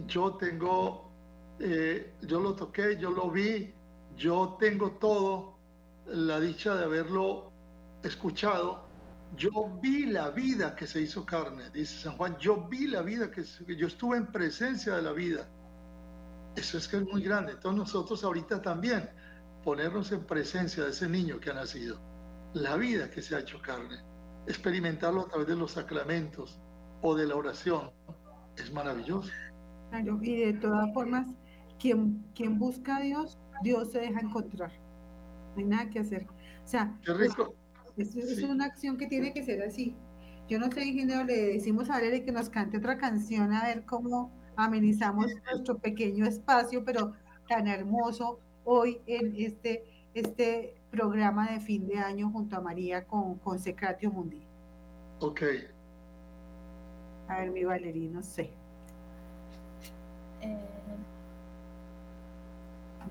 [0.07, 1.11] yo tengo,
[1.59, 3.73] eh, yo lo toqué, yo lo vi,
[4.17, 5.55] yo tengo todo,
[6.07, 7.51] la dicha de haberlo
[8.03, 8.85] escuchado.
[9.35, 13.31] Yo vi la vida que se hizo carne, dice San Juan, yo vi la vida
[13.31, 13.43] que,
[13.75, 15.47] yo estuve en presencia de la vida.
[16.55, 17.53] Eso es que es muy grande.
[17.53, 19.09] Entonces nosotros ahorita también
[19.63, 21.99] ponernos en presencia de ese niño que ha nacido,
[22.53, 23.97] la vida que se ha hecho carne,
[24.47, 26.59] experimentarlo a través de los sacramentos
[27.01, 27.91] o de la oración,
[28.55, 29.29] es maravilloso
[29.99, 31.27] y de todas formas,
[31.79, 34.71] quien, quien busca a Dios, Dios se deja encontrar.
[35.55, 36.27] No hay nada que hacer.
[36.63, 36.97] O sea,
[37.97, 39.95] Es, una acción que tiene que ser así.
[40.47, 43.83] Yo no sé, ingeniero, le decimos a Valeria que nos cante otra canción a ver
[43.85, 47.13] cómo amenizamos nuestro pequeño espacio, pero
[47.47, 53.35] tan hermoso hoy en este, este programa de fin de año junto a María con,
[53.39, 54.43] con Secratio Mundi.
[55.19, 55.41] Ok.
[57.27, 58.51] A ver, mi Valeria, no sé.
[60.45, 60.57] Eh,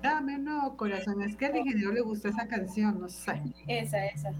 [0.01, 3.41] Dame no, corazón, es que al ingeniero le gusta esa canción, no sé.
[3.67, 4.31] esa, esa.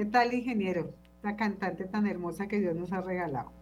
[0.00, 0.94] ¿Qué tal, ingeniero?
[1.22, 3.52] La cantante tan hermosa que Dios nos ha regalado.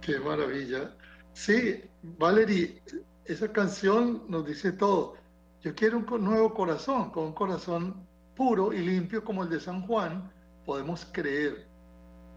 [0.00, 0.96] Qué maravilla.
[1.32, 1.80] Sí,
[2.18, 2.82] Valerie,
[3.24, 5.14] esa canción nos dice todo.
[5.62, 9.86] Yo quiero un nuevo corazón, con un corazón puro y limpio como el de San
[9.86, 10.28] Juan,
[10.64, 11.68] podemos creer.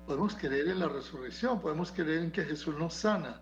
[0.05, 3.41] Podemos creer en la resurrección, podemos creer en que Jesús nos sana.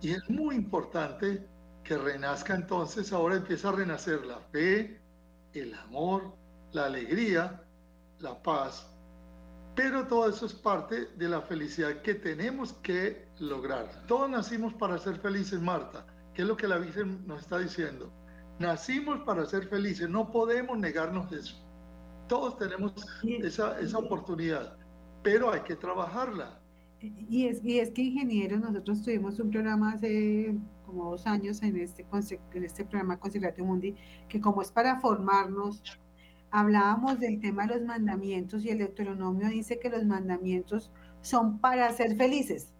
[0.00, 1.46] Y es muy importante
[1.84, 5.00] que renazca entonces, ahora empieza a renacer la fe,
[5.54, 6.34] el amor,
[6.72, 7.61] la alegría,
[8.22, 8.88] la paz.
[9.74, 13.88] Pero todo eso es parte de la felicidad que tenemos que lograr.
[14.06, 18.12] Todos nacimos para ser felices, Marta, que es lo que la Virgen nos está diciendo.
[18.58, 21.56] Nacimos para ser felices, no podemos negarnos eso.
[22.28, 24.76] Todos tenemos esa, esa oportunidad,
[25.22, 26.60] pero hay que trabajarla.
[27.00, 30.54] y es, y es que, ingeniero, nosotros tuvimos un programa hace
[30.86, 32.06] como dos años en este,
[32.52, 33.96] en este programa Consecratio Mundi,
[34.28, 35.82] que como es para formarnos,
[36.52, 41.92] hablábamos del tema de los mandamientos y el Deuteronomio dice que los mandamientos son para
[41.92, 42.74] ser felices.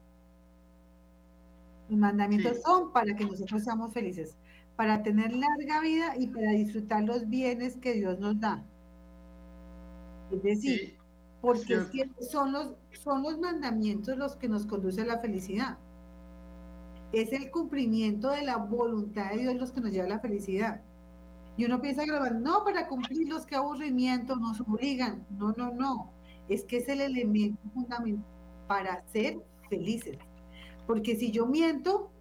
[1.89, 2.63] Los mandamientos Sí.
[2.65, 4.37] son para que nosotros seamos felices,
[4.77, 8.69] para tener larga vida y para disfrutar los bienes que Dios nos da.
[10.31, 10.99] Es decir,
[11.41, 12.15] porque es cierto.
[12.17, 15.79] que son los, son los mandamientos los que nos conducen a la felicidad.
[17.13, 20.85] Es el cumplimiento de la voluntad de Dios los que nos lleva a la felicidad.
[21.57, 25.27] Y uno piensa grabar, no, para cumplir los que aburrimiento nos obligan.
[25.31, 26.13] No, no, no.
[26.49, 28.25] Es que es el elemento fundamental
[28.67, 29.39] para ser
[29.69, 30.19] felices.
[30.87, 32.13] Porque si yo miento,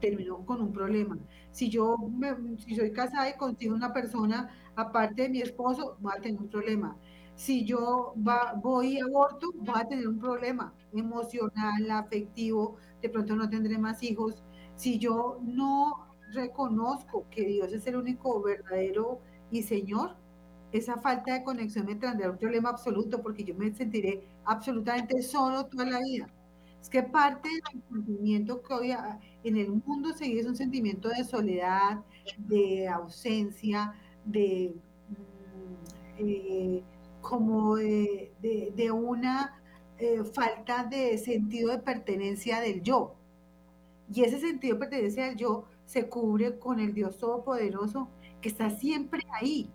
[0.00, 1.18] termino con un problema.
[1.50, 6.12] Si yo me- si soy casada y consigo una persona aparte de mi esposo, voy
[6.16, 6.96] a tener un problema.
[7.36, 8.12] Si yo
[8.62, 14.02] voy y aborto, voy a tener un problema emocional, afectivo, de pronto no tendré más
[14.02, 14.42] hijos.
[14.76, 19.20] Si yo no reconozco que Dios es el único verdadero
[19.50, 20.16] y Señor,
[20.72, 25.66] esa falta de conexión me traerá un problema absoluto porque yo me sentiré absolutamente solo
[25.66, 26.28] toda la vida.
[26.80, 31.08] Es que parte del sentimiento que hoy ah, en el mundo se es un sentimiento
[31.08, 32.00] de soledad,
[32.36, 33.94] de ausencia,
[34.24, 34.74] de
[36.18, 36.82] mm, eh,
[37.22, 39.54] como de una
[39.96, 43.14] eh, falta de sentido de pertenencia del yo.
[44.12, 48.08] Y ese sentido de pertenencia del yo se cubre con el Dios Todopoderoso
[48.40, 49.70] que está siempre ahí,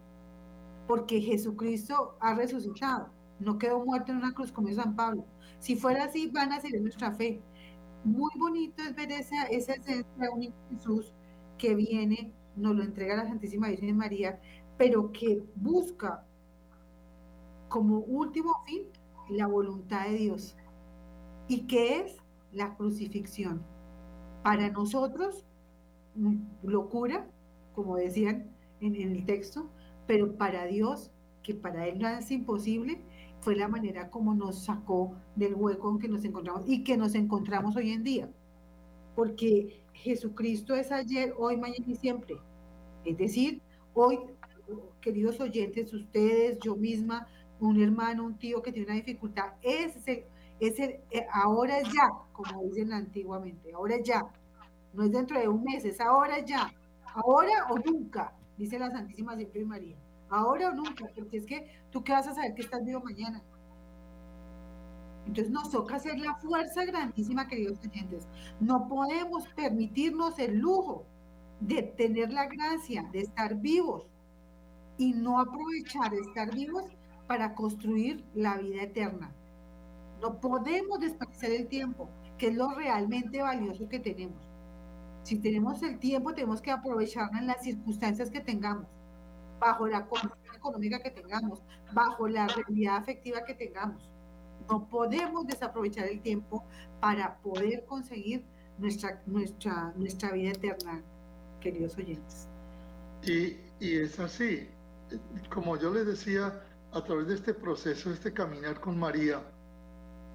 [0.87, 5.25] porque Jesucristo ha resucitado, no quedó muerto en una cruz como San Pablo.
[5.59, 7.41] Si fuera así, van a ser nuestra fe.
[8.03, 11.13] Muy bonito es ver esa, esa esencia de Jesús
[11.57, 14.39] que viene, nos lo entrega la Santísima Virgen María,
[14.77, 16.25] pero que busca
[17.67, 18.83] como último fin
[19.29, 20.55] la voluntad de Dios.
[21.47, 22.17] ¿Y qué es?
[22.51, 23.63] La crucifixión.
[24.43, 25.45] Para nosotros,
[26.63, 27.27] locura,
[27.73, 28.49] como decían
[28.81, 29.69] en, el texto,
[30.07, 31.11] pero para Dios,
[31.43, 33.01] que para Él nada es imposible,
[33.41, 37.15] fue la manera como nos sacó del hueco en que nos encontramos y que nos
[37.15, 38.29] encontramos hoy en día.
[39.15, 42.37] Porque Jesucristo es ayer, hoy, mañana y siempre.
[43.05, 43.61] Es decir,
[43.93, 44.19] hoy,
[45.01, 47.27] queridos oyentes, ustedes, yo misma,
[47.59, 50.23] un hermano, un tío que tiene una dificultad, es el,
[50.59, 54.29] es el, eh, ahora ya, como dicen antiguamente, ahora ya.
[54.93, 56.73] No es dentro de un mes, es ahora ya.
[57.13, 59.95] Ahora o nunca, dice la Santísima Siempre María.
[60.30, 63.41] Ahora o nunca, porque es que tú qué vas a saber que estás vivo mañana.
[65.25, 68.28] Entonces nos toca hacer la fuerza grandísima, queridos oyentes.
[68.60, 71.06] No podemos permitirnos el lujo
[71.60, 74.08] de tener la gracia de estar vivos
[74.97, 76.86] y no aprovechar de estar vivos
[77.28, 79.32] para construir la vida eterna.
[80.21, 84.48] No podemos desperdiciar el tiempo, que es lo realmente valioso que tenemos.
[85.23, 88.88] Si tenemos el tiempo, tenemos que aprovecharlo en las circunstancias que tengamos,
[89.60, 91.62] bajo la condición económica que tengamos,
[91.93, 94.10] bajo la realidad afectiva que tengamos.
[94.69, 96.63] No podemos desaprovechar el tiempo
[96.99, 98.45] para poder conseguir
[98.77, 101.01] nuestra, nuestra, nuestra vida eterna,
[101.60, 102.47] queridos oyentes.
[103.23, 104.67] Y, y es así.
[105.49, 106.62] Como yo les decía,
[106.93, 109.41] a través de este proceso, este caminar con María,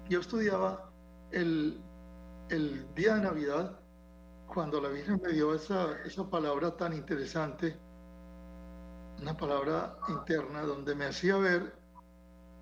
[0.09, 0.89] yo estudiaba
[1.31, 1.79] el,
[2.49, 3.79] el día de Navidad,
[4.47, 7.77] cuando la Virgen me dio esa, esa palabra tan interesante,
[9.21, 11.73] una palabra interna donde me hacía ver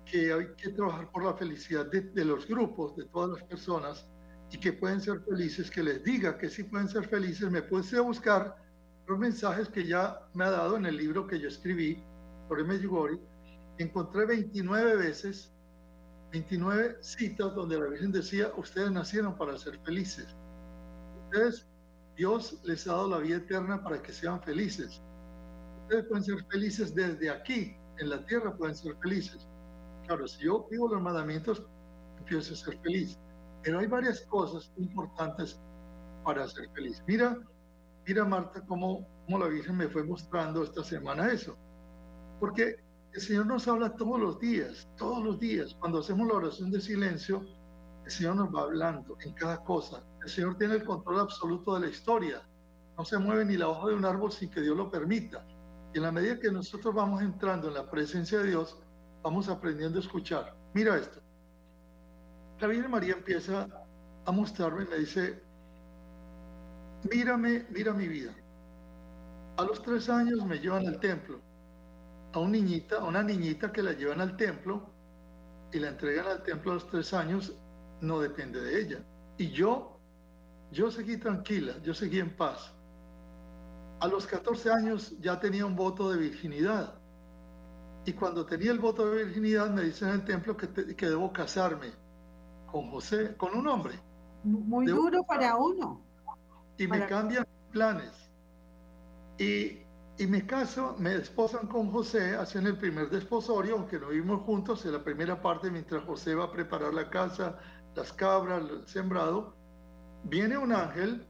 [0.04, 4.06] que hay que trabajar por la felicidad de, de los grupos, de todas las personas,
[4.50, 7.96] y que pueden ser felices, que les diga que sí pueden ser felices, me puse
[7.96, 8.56] a buscar
[9.06, 12.02] los mensajes que ya me ha dado en el libro que yo escribí
[12.48, 13.18] sobre Medjugorje,
[13.78, 15.52] encontré 29 veces,
[16.32, 20.26] 29 citas donde la Virgen decía, ustedes nacieron para ser felices.
[21.24, 21.66] Ustedes,
[22.16, 25.02] Dios les ha dado la vida eterna para que sean felices.
[25.82, 29.46] Ustedes pueden ser felices desde aquí, en la tierra pueden ser felices.
[30.06, 31.66] Claro, si yo vivo los mandamientos,
[32.18, 33.18] empiezo a ser feliz.
[33.62, 35.58] Pero hay varias cosas importantes
[36.24, 37.02] para ser feliz.
[37.06, 37.38] Mira,
[38.06, 41.56] mira Marta, cómo, cómo la Virgen me fue mostrando esta semana eso.
[42.40, 42.76] Porque
[43.12, 45.74] el Señor nos habla todos los días, todos los días.
[45.80, 47.44] Cuando hacemos la oración de silencio,
[48.04, 50.02] el Señor nos va hablando en cada cosa.
[50.22, 52.42] El Señor tiene el control absoluto de la historia.
[52.98, 55.44] No se mueve ni la hoja de un árbol sin que Dios lo permita.
[55.92, 58.78] Y en la medida que nosotros vamos entrando en la presencia de Dios,
[59.22, 60.54] vamos aprendiendo a escuchar.
[60.74, 61.20] Mira esto.
[62.60, 63.66] La Virgen María empieza
[64.26, 65.42] a mostrarme y me dice,
[67.10, 68.34] mírame, mira mi vida.
[69.56, 71.40] A los tres años me llevan al templo.
[72.32, 74.90] A una niñita, a una niñita que la llevan al templo
[75.72, 77.54] y la entregan al templo a los tres años,
[78.04, 79.04] no depende de ella.
[79.38, 79.98] Y yo,
[80.70, 82.72] yo seguí tranquila, yo seguí en paz.
[84.00, 86.94] A los 14 años ya tenía un voto de virginidad.
[88.06, 91.06] Y cuando tenía el voto de virginidad, me dicen en el templo que, te- que
[91.08, 91.90] debo casarme
[92.70, 93.98] con José, con un hombre.
[94.42, 96.02] Muy De- duro para uno.
[96.76, 98.12] y me cambian planes.
[99.38, 99.78] Y,
[100.18, 104.84] y me caso, me desposan con José, hacen el primer desposorio, aunque no vivimos juntos,
[104.84, 107.58] en la primera parte, mientras José va a preparar la casa,
[107.94, 109.54] las cabras, el sembrado,
[110.24, 111.26] viene un ángel,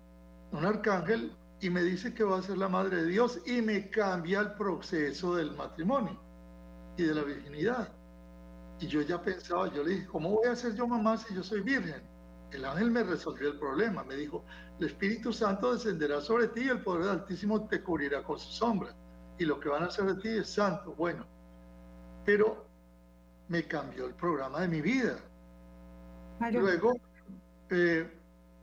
[0.53, 3.89] un arcángel, y me dice que va a ser la madre de Dios y me
[3.89, 6.21] cambia el proceso del matrimonio
[6.97, 7.89] y de la virginidad.
[8.81, 11.43] Y yo ya pensaba, yo le dije, ¿cómo voy a ser yo mamá si yo
[11.43, 12.03] soy virgen?
[12.51, 14.45] El ángel me resolvió el problema, me dijo,
[14.79, 18.51] el Espíritu Santo descenderá sobre ti y el poder del Altísimo te cubrirá con su
[18.53, 18.95] sombra.
[19.39, 21.25] Y lo que van a hacer de ti es santo, bueno.
[22.25, 22.67] Pero
[23.49, 25.17] me cambió el programa de mi vida.
[26.39, 26.61] Claro.
[26.61, 26.93] Luego
[27.71, 28.11] eh,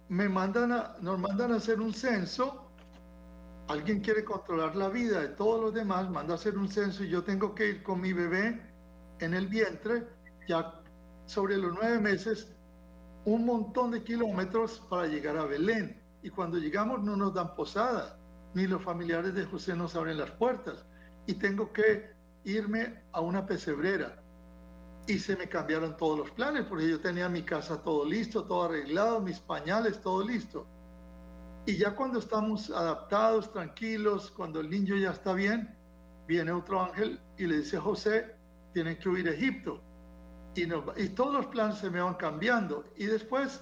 [0.09, 2.72] me mandan a, nos mandan a hacer un censo.
[3.67, 7.09] Alguien quiere controlar la vida de todos los demás, manda a hacer un censo y
[7.09, 8.61] yo tengo que ir con mi bebé
[9.19, 10.07] en el vientre,
[10.47, 10.82] ya
[11.26, 12.51] sobre los nueve meses,
[13.24, 16.01] un montón de kilómetros para llegar a Belén.
[16.24, 18.19] Y cuando llegamos no nos dan posada,
[18.53, 20.86] ni los familiares de José nos abren las puertas.
[21.26, 22.11] Y tengo que
[22.43, 24.22] irme a una pesebrera
[25.08, 28.64] y se me cambiaron todos los planes, porque yo tenía mi casa todo listo, todo
[28.64, 30.68] arreglado, mis pañales, todo listo.
[31.66, 35.76] Y ya cuando estamos adaptados, tranquilos, cuando el niño ya está bien,
[36.28, 38.36] viene otro ángel y le dice José,
[38.74, 39.82] tienen que huir a Egipto.
[40.56, 42.86] Y, nos y todos los planes se me van cambiando.
[42.95, 43.62] Y después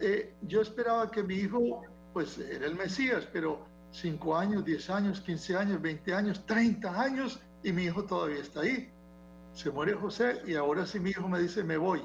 [0.00, 5.20] eh, yo esperaba que mi hijo, pues era el Mesías, pero 5 años, 10 años,
[5.20, 8.90] 15 años, 20 años, 30 años, y mi hijo todavía está ahí
[9.52, 12.02] se muere José y ahora sí mi hijo me dice me voy.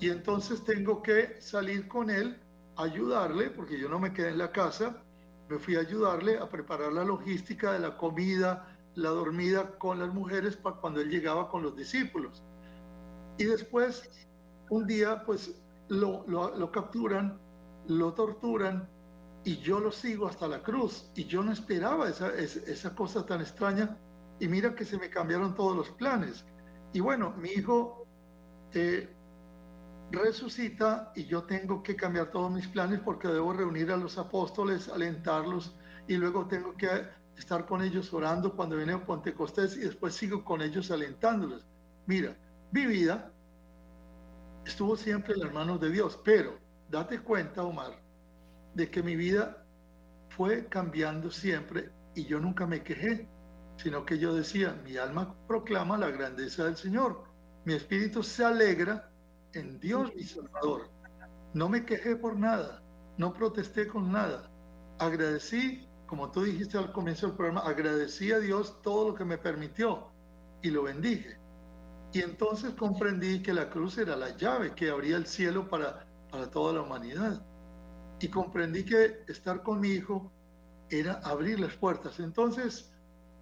[0.00, 2.40] Y entonces tengo que salir con él,
[2.76, 5.02] ayudarle, porque yo no me quedé en la casa,
[5.48, 10.12] me fui a ayudarle a preparar la logística de la comida, la dormida con las
[10.14, 12.44] mujeres para cuando él llegaba con los discípulos.
[13.38, 14.10] Y después,
[14.70, 17.40] un día, pues lo, lo- lo capturan,
[17.86, 18.90] lo torturan
[19.44, 21.10] y yo lo sigo hasta la cruz.
[21.14, 23.98] Y yo no esperaba esa, esa cosa tan extraña
[24.40, 26.44] y mira que se me cambiaron todos los planes.
[26.92, 28.06] Y bueno, mi hijo
[28.72, 29.08] eh,
[30.10, 34.88] resucita y yo tengo que cambiar todos mis planes porque debo reunir a los apóstoles,
[34.88, 35.74] alentarlos
[36.06, 36.88] y luego tengo que
[37.36, 41.66] estar con ellos orando cuando viene a Pentecostés y después sigo con ellos alentándolos.
[42.06, 42.36] Mira,
[42.72, 43.32] mi vida
[44.64, 46.58] estuvo siempre en las manos de Dios, pero
[46.90, 48.00] date cuenta, Omar,
[48.74, 49.64] de que mi vida
[50.30, 53.28] fue cambiando siempre y yo nunca me quejé
[53.78, 57.24] sino que yo decía, mi alma proclama la grandeza del Señor,
[57.64, 59.10] mi espíritu se alegra
[59.54, 60.90] en Dios mi Salvador.
[61.54, 62.82] No me quejé por nada,
[63.16, 64.50] no protesté con nada.
[64.98, 69.38] Agradecí, como tú dijiste al comienzo del programa, agradecí a Dios todo lo que me
[69.38, 70.08] permitió
[70.62, 71.38] y lo bendije.
[72.12, 76.50] Y entonces comprendí que la cruz era la llave que abría el cielo para, para
[76.50, 77.44] toda la humanidad.
[78.20, 80.32] Y comprendí que estar con mi hijo
[80.90, 82.18] era abrir las puertas.
[82.18, 82.90] Entonces,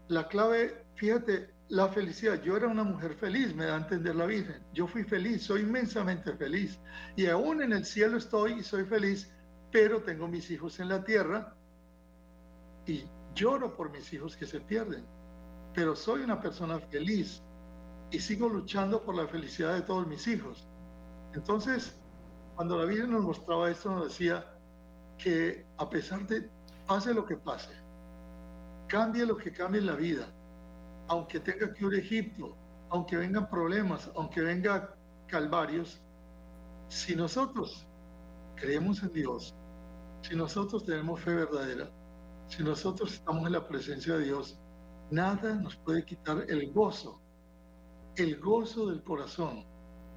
[0.09, 2.41] la clave, fíjate, la felicidad.
[2.43, 4.63] Yo era una mujer feliz, me da a entender la Virgen.
[4.73, 6.79] Yo fui feliz, soy inmensamente feliz.
[7.17, 9.33] Y aún en el cielo estoy y soy feliz,
[9.73, 11.55] pero tengo mis hijos en la tierra
[12.87, 13.05] y
[13.35, 15.05] lloro por mis hijos que se pierden.
[15.75, 17.43] Pero soy una persona feliz
[18.11, 20.67] y sigo luchando por la felicidad de todos mis hijos.
[21.35, 21.97] Entonces,
[22.55, 24.53] cuando la Virgen nos mostraba esto, nos decía
[25.19, 26.49] que a pesar de
[26.87, 27.75] pase lo que pase,
[28.87, 30.28] cambie lo que cambie en la vida,
[31.09, 32.57] aunque tenga que ir a Egipto,
[32.91, 34.89] aunque vengan problemas, aunque vengan
[35.26, 36.01] calvarios,
[36.89, 37.87] si nosotros
[38.55, 39.55] creemos en Dios,
[40.22, 41.91] si nosotros tenemos fe verdadera,
[42.49, 44.59] si nosotros estamos en la presencia de Dios,
[45.11, 47.20] nada nos puede quitar el gozo,
[48.16, 49.64] el gozo del corazón.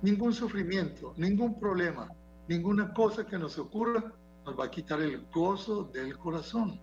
[0.02, 2.10] Ningún sufrimiento, ningún problema,
[2.48, 4.14] ninguna cosa que nos ocurra
[4.46, 6.80] nos va a quitar el gozo del corazón.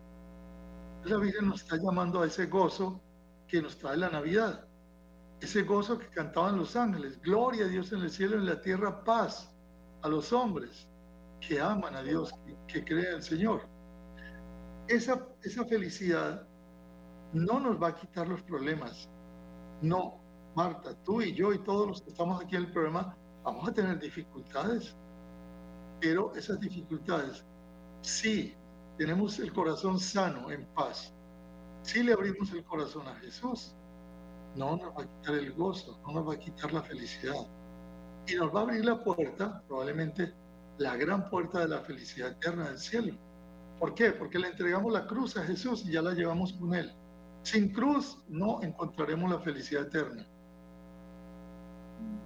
[1.05, 3.01] La Virgen nos está llamando a ese gozo
[3.47, 4.67] que nos trae la Navidad.
[5.41, 7.21] Ese gozo que cantaban los ángeles.
[7.21, 9.55] Gloria a Dios en el cielo y en la tierra, paz
[10.03, 10.89] a los hombres
[11.41, 13.69] que aman a Dios, que, que creen en el Señor.
[14.89, 16.47] Esa, esa felicidad
[17.33, 19.09] no nos va a quitar los problemas.
[19.83, 20.21] No,
[20.55, 23.73] Marta, tú y yo y todos los que estamos aquí en el programa vamos a
[23.73, 24.97] tener dificultades.
[26.01, 27.45] Pero esas dificultades,
[28.03, 28.55] sí,
[28.97, 31.13] tenemos el corazón sano, en paz,
[31.83, 33.75] si le abrimos el corazón a Jesús,
[34.57, 37.35] no nos va a quitar el gozo, no nos va a quitar la felicidad.
[38.27, 40.35] Y nos va a abrir la puerta, probablemente
[40.79, 43.15] la gran puerta de la felicidad eterna del cielo.
[43.79, 44.13] ¿Por qué?
[44.13, 46.93] Porque le entregamos la cruz a Jesús y ya la llevamos con Él.
[47.43, 50.27] Sin cruz no encontraremos la felicidad eterna.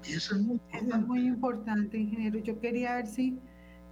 [0.05, 1.07] Y eso es muy Eso es importante.
[1.07, 2.39] muy importante, ingeniero.
[2.39, 3.39] Yo quería ver si,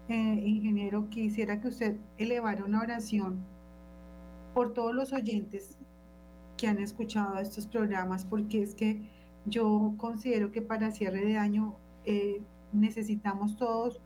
[0.09, 3.45] eh, ingeniero, quisiera que usted elevara una oración
[4.55, 5.77] por todos los oyentes
[6.57, 9.03] que han escuchado estos programas, porque es que
[9.47, 12.43] yo considero que para cierre de año eh,
[12.73, 14.01] necesitamos todos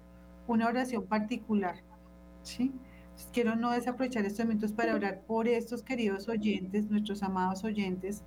[0.47, 1.77] una oración particular,
[2.43, 2.73] ¿sí?
[3.33, 8.25] Quiero no desaprovechar estos momentos para orar por estos queridos oyentes, nuestros amados oyentes,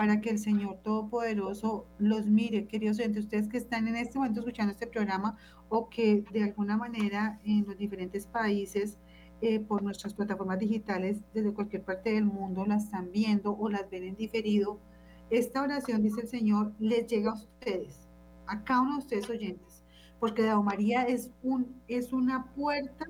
[0.00, 4.40] para que el Señor Todopoderoso los mire, queridos oyentes, ustedes que están en este momento
[4.40, 5.36] escuchando este programa
[5.68, 8.96] o que de alguna manera en los diferentes países,
[9.42, 13.90] eh, por nuestras plataformas digitales, desde cualquier parte del mundo, las están viendo o las
[13.90, 14.80] ven en diferido,
[15.28, 18.08] esta oración, dice el Señor, les llega a ustedes,
[18.46, 19.84] a cada uno de ustedes oyentes,
[20.18, 23.04] porque la María es, un, es una puerta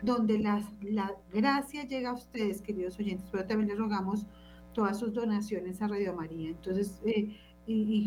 [0.00, 4.28] donde las, la gracia llega a ustedes, queridos oyentes, pero también les rogamos
[4.76, 6.50] todas sus donaciones a Radio María.
[6.50, 7.34] Entonces, eh,
[7.66, 8.06] y,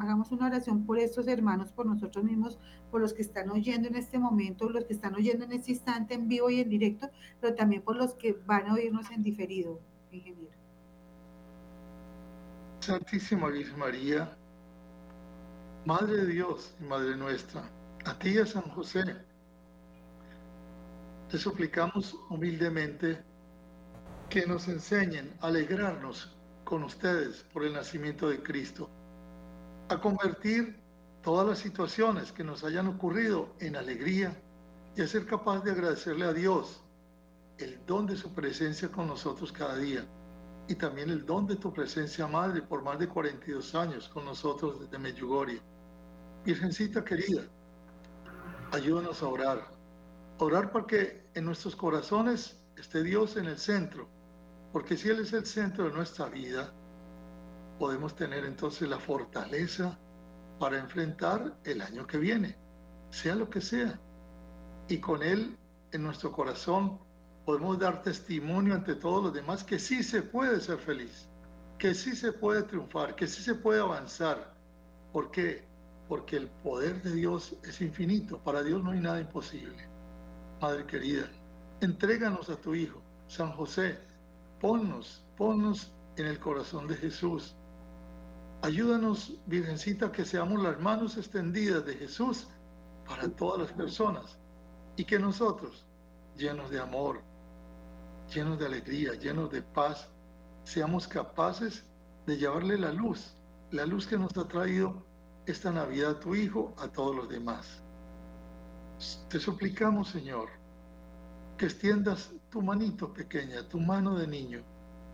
[0.00, 2.58] hagamos una oración por estos hermanos, por nosotros mismos,
[2.90, 6.14] por los que están oyendo en este momento, los que están oyendo en este instante
[6.14, 9.78] en vivo y en directo, pero también por los que van a oírnos en diferido,
[10.10, 10.56] ingeniero.
[12.80, 14.36] Santísima Virgen María,
[15.84, 17.70] Madre de Dios y Madre nuestra,
[18.06, 19.04] a ti y a San José,
[21.30, 23.33] te suplicamos humildemente
[24.34, 26.28] que nos enseñen a alegrarnos
[26.64, 28.90] con ustedes por el nacimiento de Cristo,
[29.88, 30.76] a convertir
[31.22, 34.36] todas las situaciones que nos hayan ocurrido en alegría
[34.96, 36.82] y a ser capaz de agradecerle a Dios
[37.58, 40.04] el don de su presencia con nosotros cada día
[40.66, 44.80] y también el don de tu presencia, Madre, por más de 42 años con nosotros
[44.80, 45.62] desde Medjugorje.
[46.44, 47.42] Virgencita querida,
[48.72, 49.68] ayúdanos a orar.
[50.38, 54.08] Orar porque en nuestros corazones esté Dios en el centro,
[54.74, 56.72] porque si Él es el centro de nuestra vida,
[57.78, 59.96] podemos tener entonces la fortaleza
[60.58, 62.56] para enfrentar el año que viene,
[63.08, 64.00] sea lo que sea.
[64.88, 65.56] Y con Él
[65.92, 66.98] en nuestro corazón
[67.46, 71.28] podemos dar testimonio ante todos los demás que sí se puede ser feliz,
[71.78, 74.56] que sí se puede triunfar, que sí se puede avanzar.
[75.12, 75.64] ¿Por qué?
[76.08, 78.38] Porque el poder de Dios es infinito.
[78.42, 79.88] Para Dios no hay nada imposible.
[80.60, 81.30] Madre querida,
[81.80, 84.13] entréganos a tu Hijo, San José.
[84.64, 87.54] Ponnos, ponnos en el corazón de Jesús.
[88.62, 92.48] Ayúdanos, Virgencita, que seamos las manos extendidas de Jesús
[93.06, 94.38] para todas las personas
[94.96, 95.84] y que nosotros,
[96.38, 97.20] llenos de amor,
[98.34, 100.08] llenos de alegría, llenos de paz,
[100.62, 101.84] seamos capaces
[102.24, 103.36] de llevarle la luz,
[103.70, 105.04] la luz que nos ha traído
[105.44, 107.82] esta Navidad tu Hijo, a todos los demás.
[109.28, 110.48] Te suplicamos, Señor,
[111.56, 114.62] que extiendas tu manito pequeña, tu mano de niño,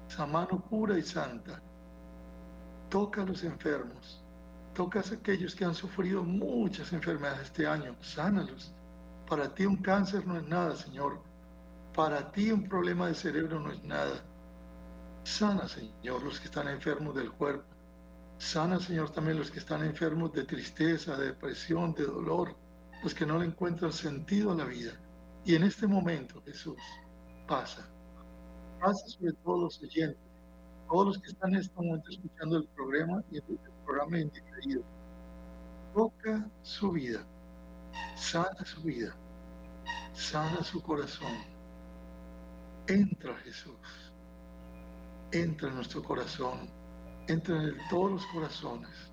[0.09, 1.61] esa mano pura y santa.
[2.89, 4.23] Toca a los enfermos,
[4.75, 8.73] toca a aquellos que han sufrido muchas enfermedades este año, sánalos.
[9.29, 11.21] Para ti un cáncer no es nada, Señor.
[11.95, 14.25] Para ti un problema de cerebro no es nada.
[15.23, 17.65] Sana, Señor, los que están enfermos del cuerpo.
[18.39, 22.57] Sana, Señor, también los que están enfermos de tristeza, de depresión, de dolor,
[23.03, 24.93] los que no le encuentran sentido a la vida.
[25.51, 26.81] Y en este momento, Jesús,
[27.49, 27.85] pasa.
[28.81, 30.23] Pasa sobre todos los oyentes,
[30.89, 34.85] todos los que están en este momento escuchando el programa y el programa en diferido.
[35.93, 37.27] Toca su vida,
[38.15, 39.13] sana su vida,
[40.13, 41.35] sana su corazón.
[42.87, 44.13] Entra Jesús,
[45.33, 46.71] entra en nuestro corazón,
[47.27, 49.11] entra en todos los corazones.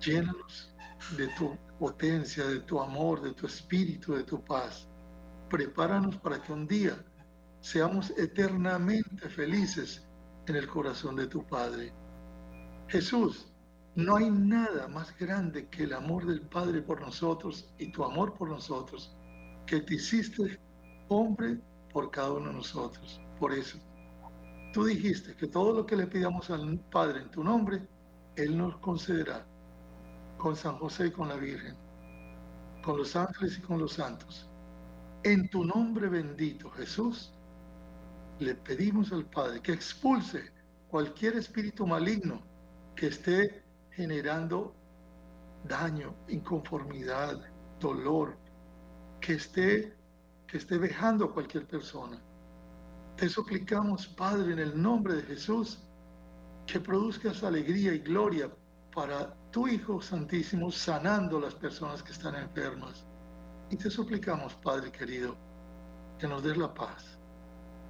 [0.00, 0.70] Llénanos
[1.16, 4.86] de tu potencia, de tu amor, de tu espíritu, de tu paz.
[5.48, 7.02] Prepáranos para que un día
[7.60, 10.06] seamos eternamente felices
[10.46, 11.92] en el corazón de tu Padre.
[12.88, 13.52] Jesús,
[13.94, 18.34] no hay nada más grande que el amor del Padre por nosotros y tu amor
[18.34, 19.16] por nosotros,
[19.66, 20.60] que te hiciste
[21.08, 21.58] hombre
[21.92, 23.20] por cada uno de nosotros.
[23.40, 23.78] Por eso,
[24.72, 27.88] tú dijiste que todo lo que le pidamos al Padre en tu nombre,
[28.36, 29.46] Él nos concederá
[30.36, 31.74] con San José y con la Virgen,
[32.84, 34.47] con los ángeles y con los santos.
[35.24, 37.32] En tu nombre bendito, Jesús,
[38.38, 40.52] le pedimos al Padre que expulse
[40.88, 42.40] cualquier espíritu maligno
[42.94, 44.74] que esté generando
[45.64, 47.40] daño, inconformidad,
[47.80, 48.36] dolor,
[49.20, 49.96] que esté,
[50.46, 52.22] que esté vejando a cualquier persona.
[53.16, 55.80] Te suplicamos, Padre, en el nombre de Jesús,
[56.64, 58.48] que produzcas alegría y gloria
[58.94, 63.07] para tu Hijo Santísimo, sanando a las personas que están enfermas.
[63.70, 65.36] Y te suplicamos, Padre querido,
[66.18, 67.18] que nos des la paz,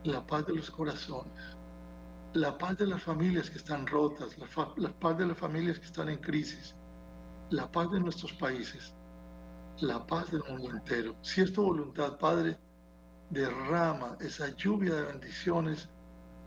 [0.02, 1.56] la paz de los corazones,
[2.34, 6.08] la paz de las familias que están rotas, la, paz de las familias que están
[6.08, 6.74] en crisis,
[7.50, 8.92] la paz de nuestros países,
[9.80, 11.14] la paz del mundo entero.
[11.22, 12.58] Si es tu voluntad, Padre,
[13.30, 15.88] derrama esa lluvia de bendiciones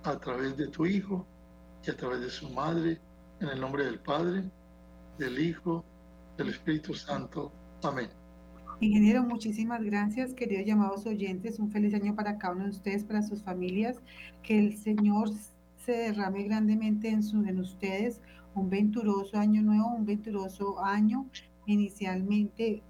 [0.03, 1.25] a través de tu Hijo
[1.86, 2.99] y a través de su Madre,
[3.39, 4.43] en el nombre del Padre,
[5.17, 5.86] del Hijo,
[6.38, 7.51] del Espíritu Santo.
[7.82, 8.20] Amén.
[8.82, 11.59] Ingeniero, muchísimas gracias, queridos llamados oyentes.
[11.59, 14.01] Un feliz año para cada uno de ustedes, para sus familias.
[14.41, 15.29] Que el Señor
[15.77, 18.21] se derrame grandemente en, su, en ustedes.
[18.55, 21.27] Un venturoso año nuevo, un venturoso año.
[21.67, 22.82] Inicialmente,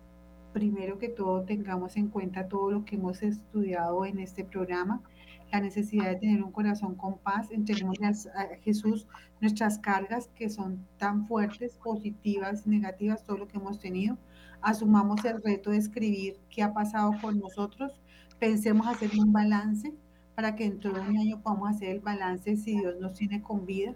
[0.53, 5.03] primero que todo, tengamos en cuenta todo lo que hemos estudiado en este programa.
[5.51, 7.51] La necesidad de tener un corazón con paz.
[7.51, 9.07] Entreguémosle a Jesús
[9.41, 14.17] nuestras cargas que son tan fuertes, positivas, negativas, todo lo que hemos tenido
[14.61, 17.99] asumamos el reto de escribir qué ha pasado con nosotros,
[18.39, 19.93] pensemos hacer un balance
[20.35, 23.65] para que dentro de un año podamos hacer el balance si Dios nos tiene con
[23.65, 23.93] vida.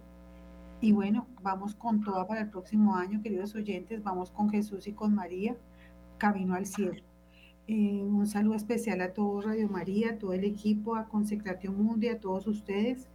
[0.81, 4.93] Y bueno, vamos con toda para el próximo año, queridos oyentes, vamos con Jesús y
[4.93, 5.55] con María,
[6.17, 7.01] camino al cielo.
[7.67, 12.09] Eh, un saludo especial a todo Radio María, a todo el equipo, a Consecratio Mundi,
[12.09, 13.07] a todos ustedes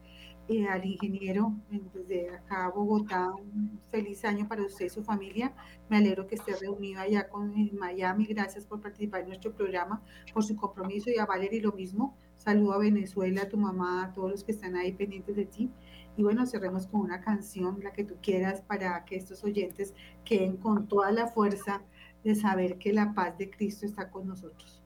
[0.51, 5.53] eh, al ingeniero desde acá Bogotá, un feliz año para usted y su familia.
[5.89, 8.27] Me alegro que esté reunido allá con en Miami.
[8.27, 10.03] Gracias por participar en nuestro programa,
[10.35, 12.17] por su compromiso y a Valerie lo mismo.
[12.37, 15.71] Saludo a Venezuela, a tu mamá, a todos los que están ahí pendientes de ti.
[16.17, 19.95] Y bueno, cerremos con una canción, la que tú quieras, para que estos oyentes
[20.25, 21.81] queden con toda la fuerza
[22.25, 24.80] de saber que la paz de Cristo está con nosotros.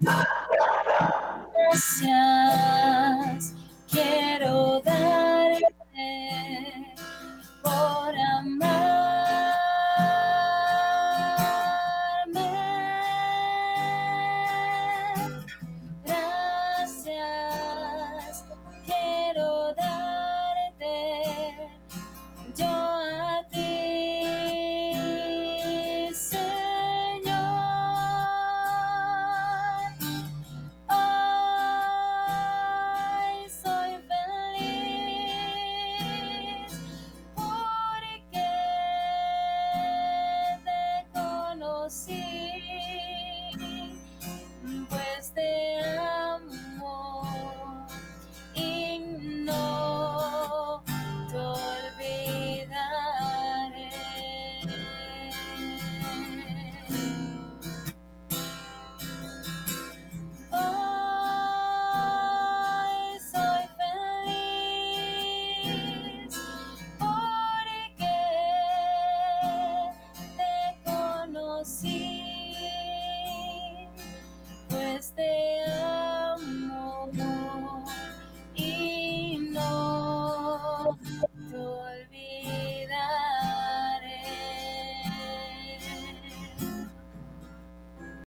[0.00, 0.33] Gracias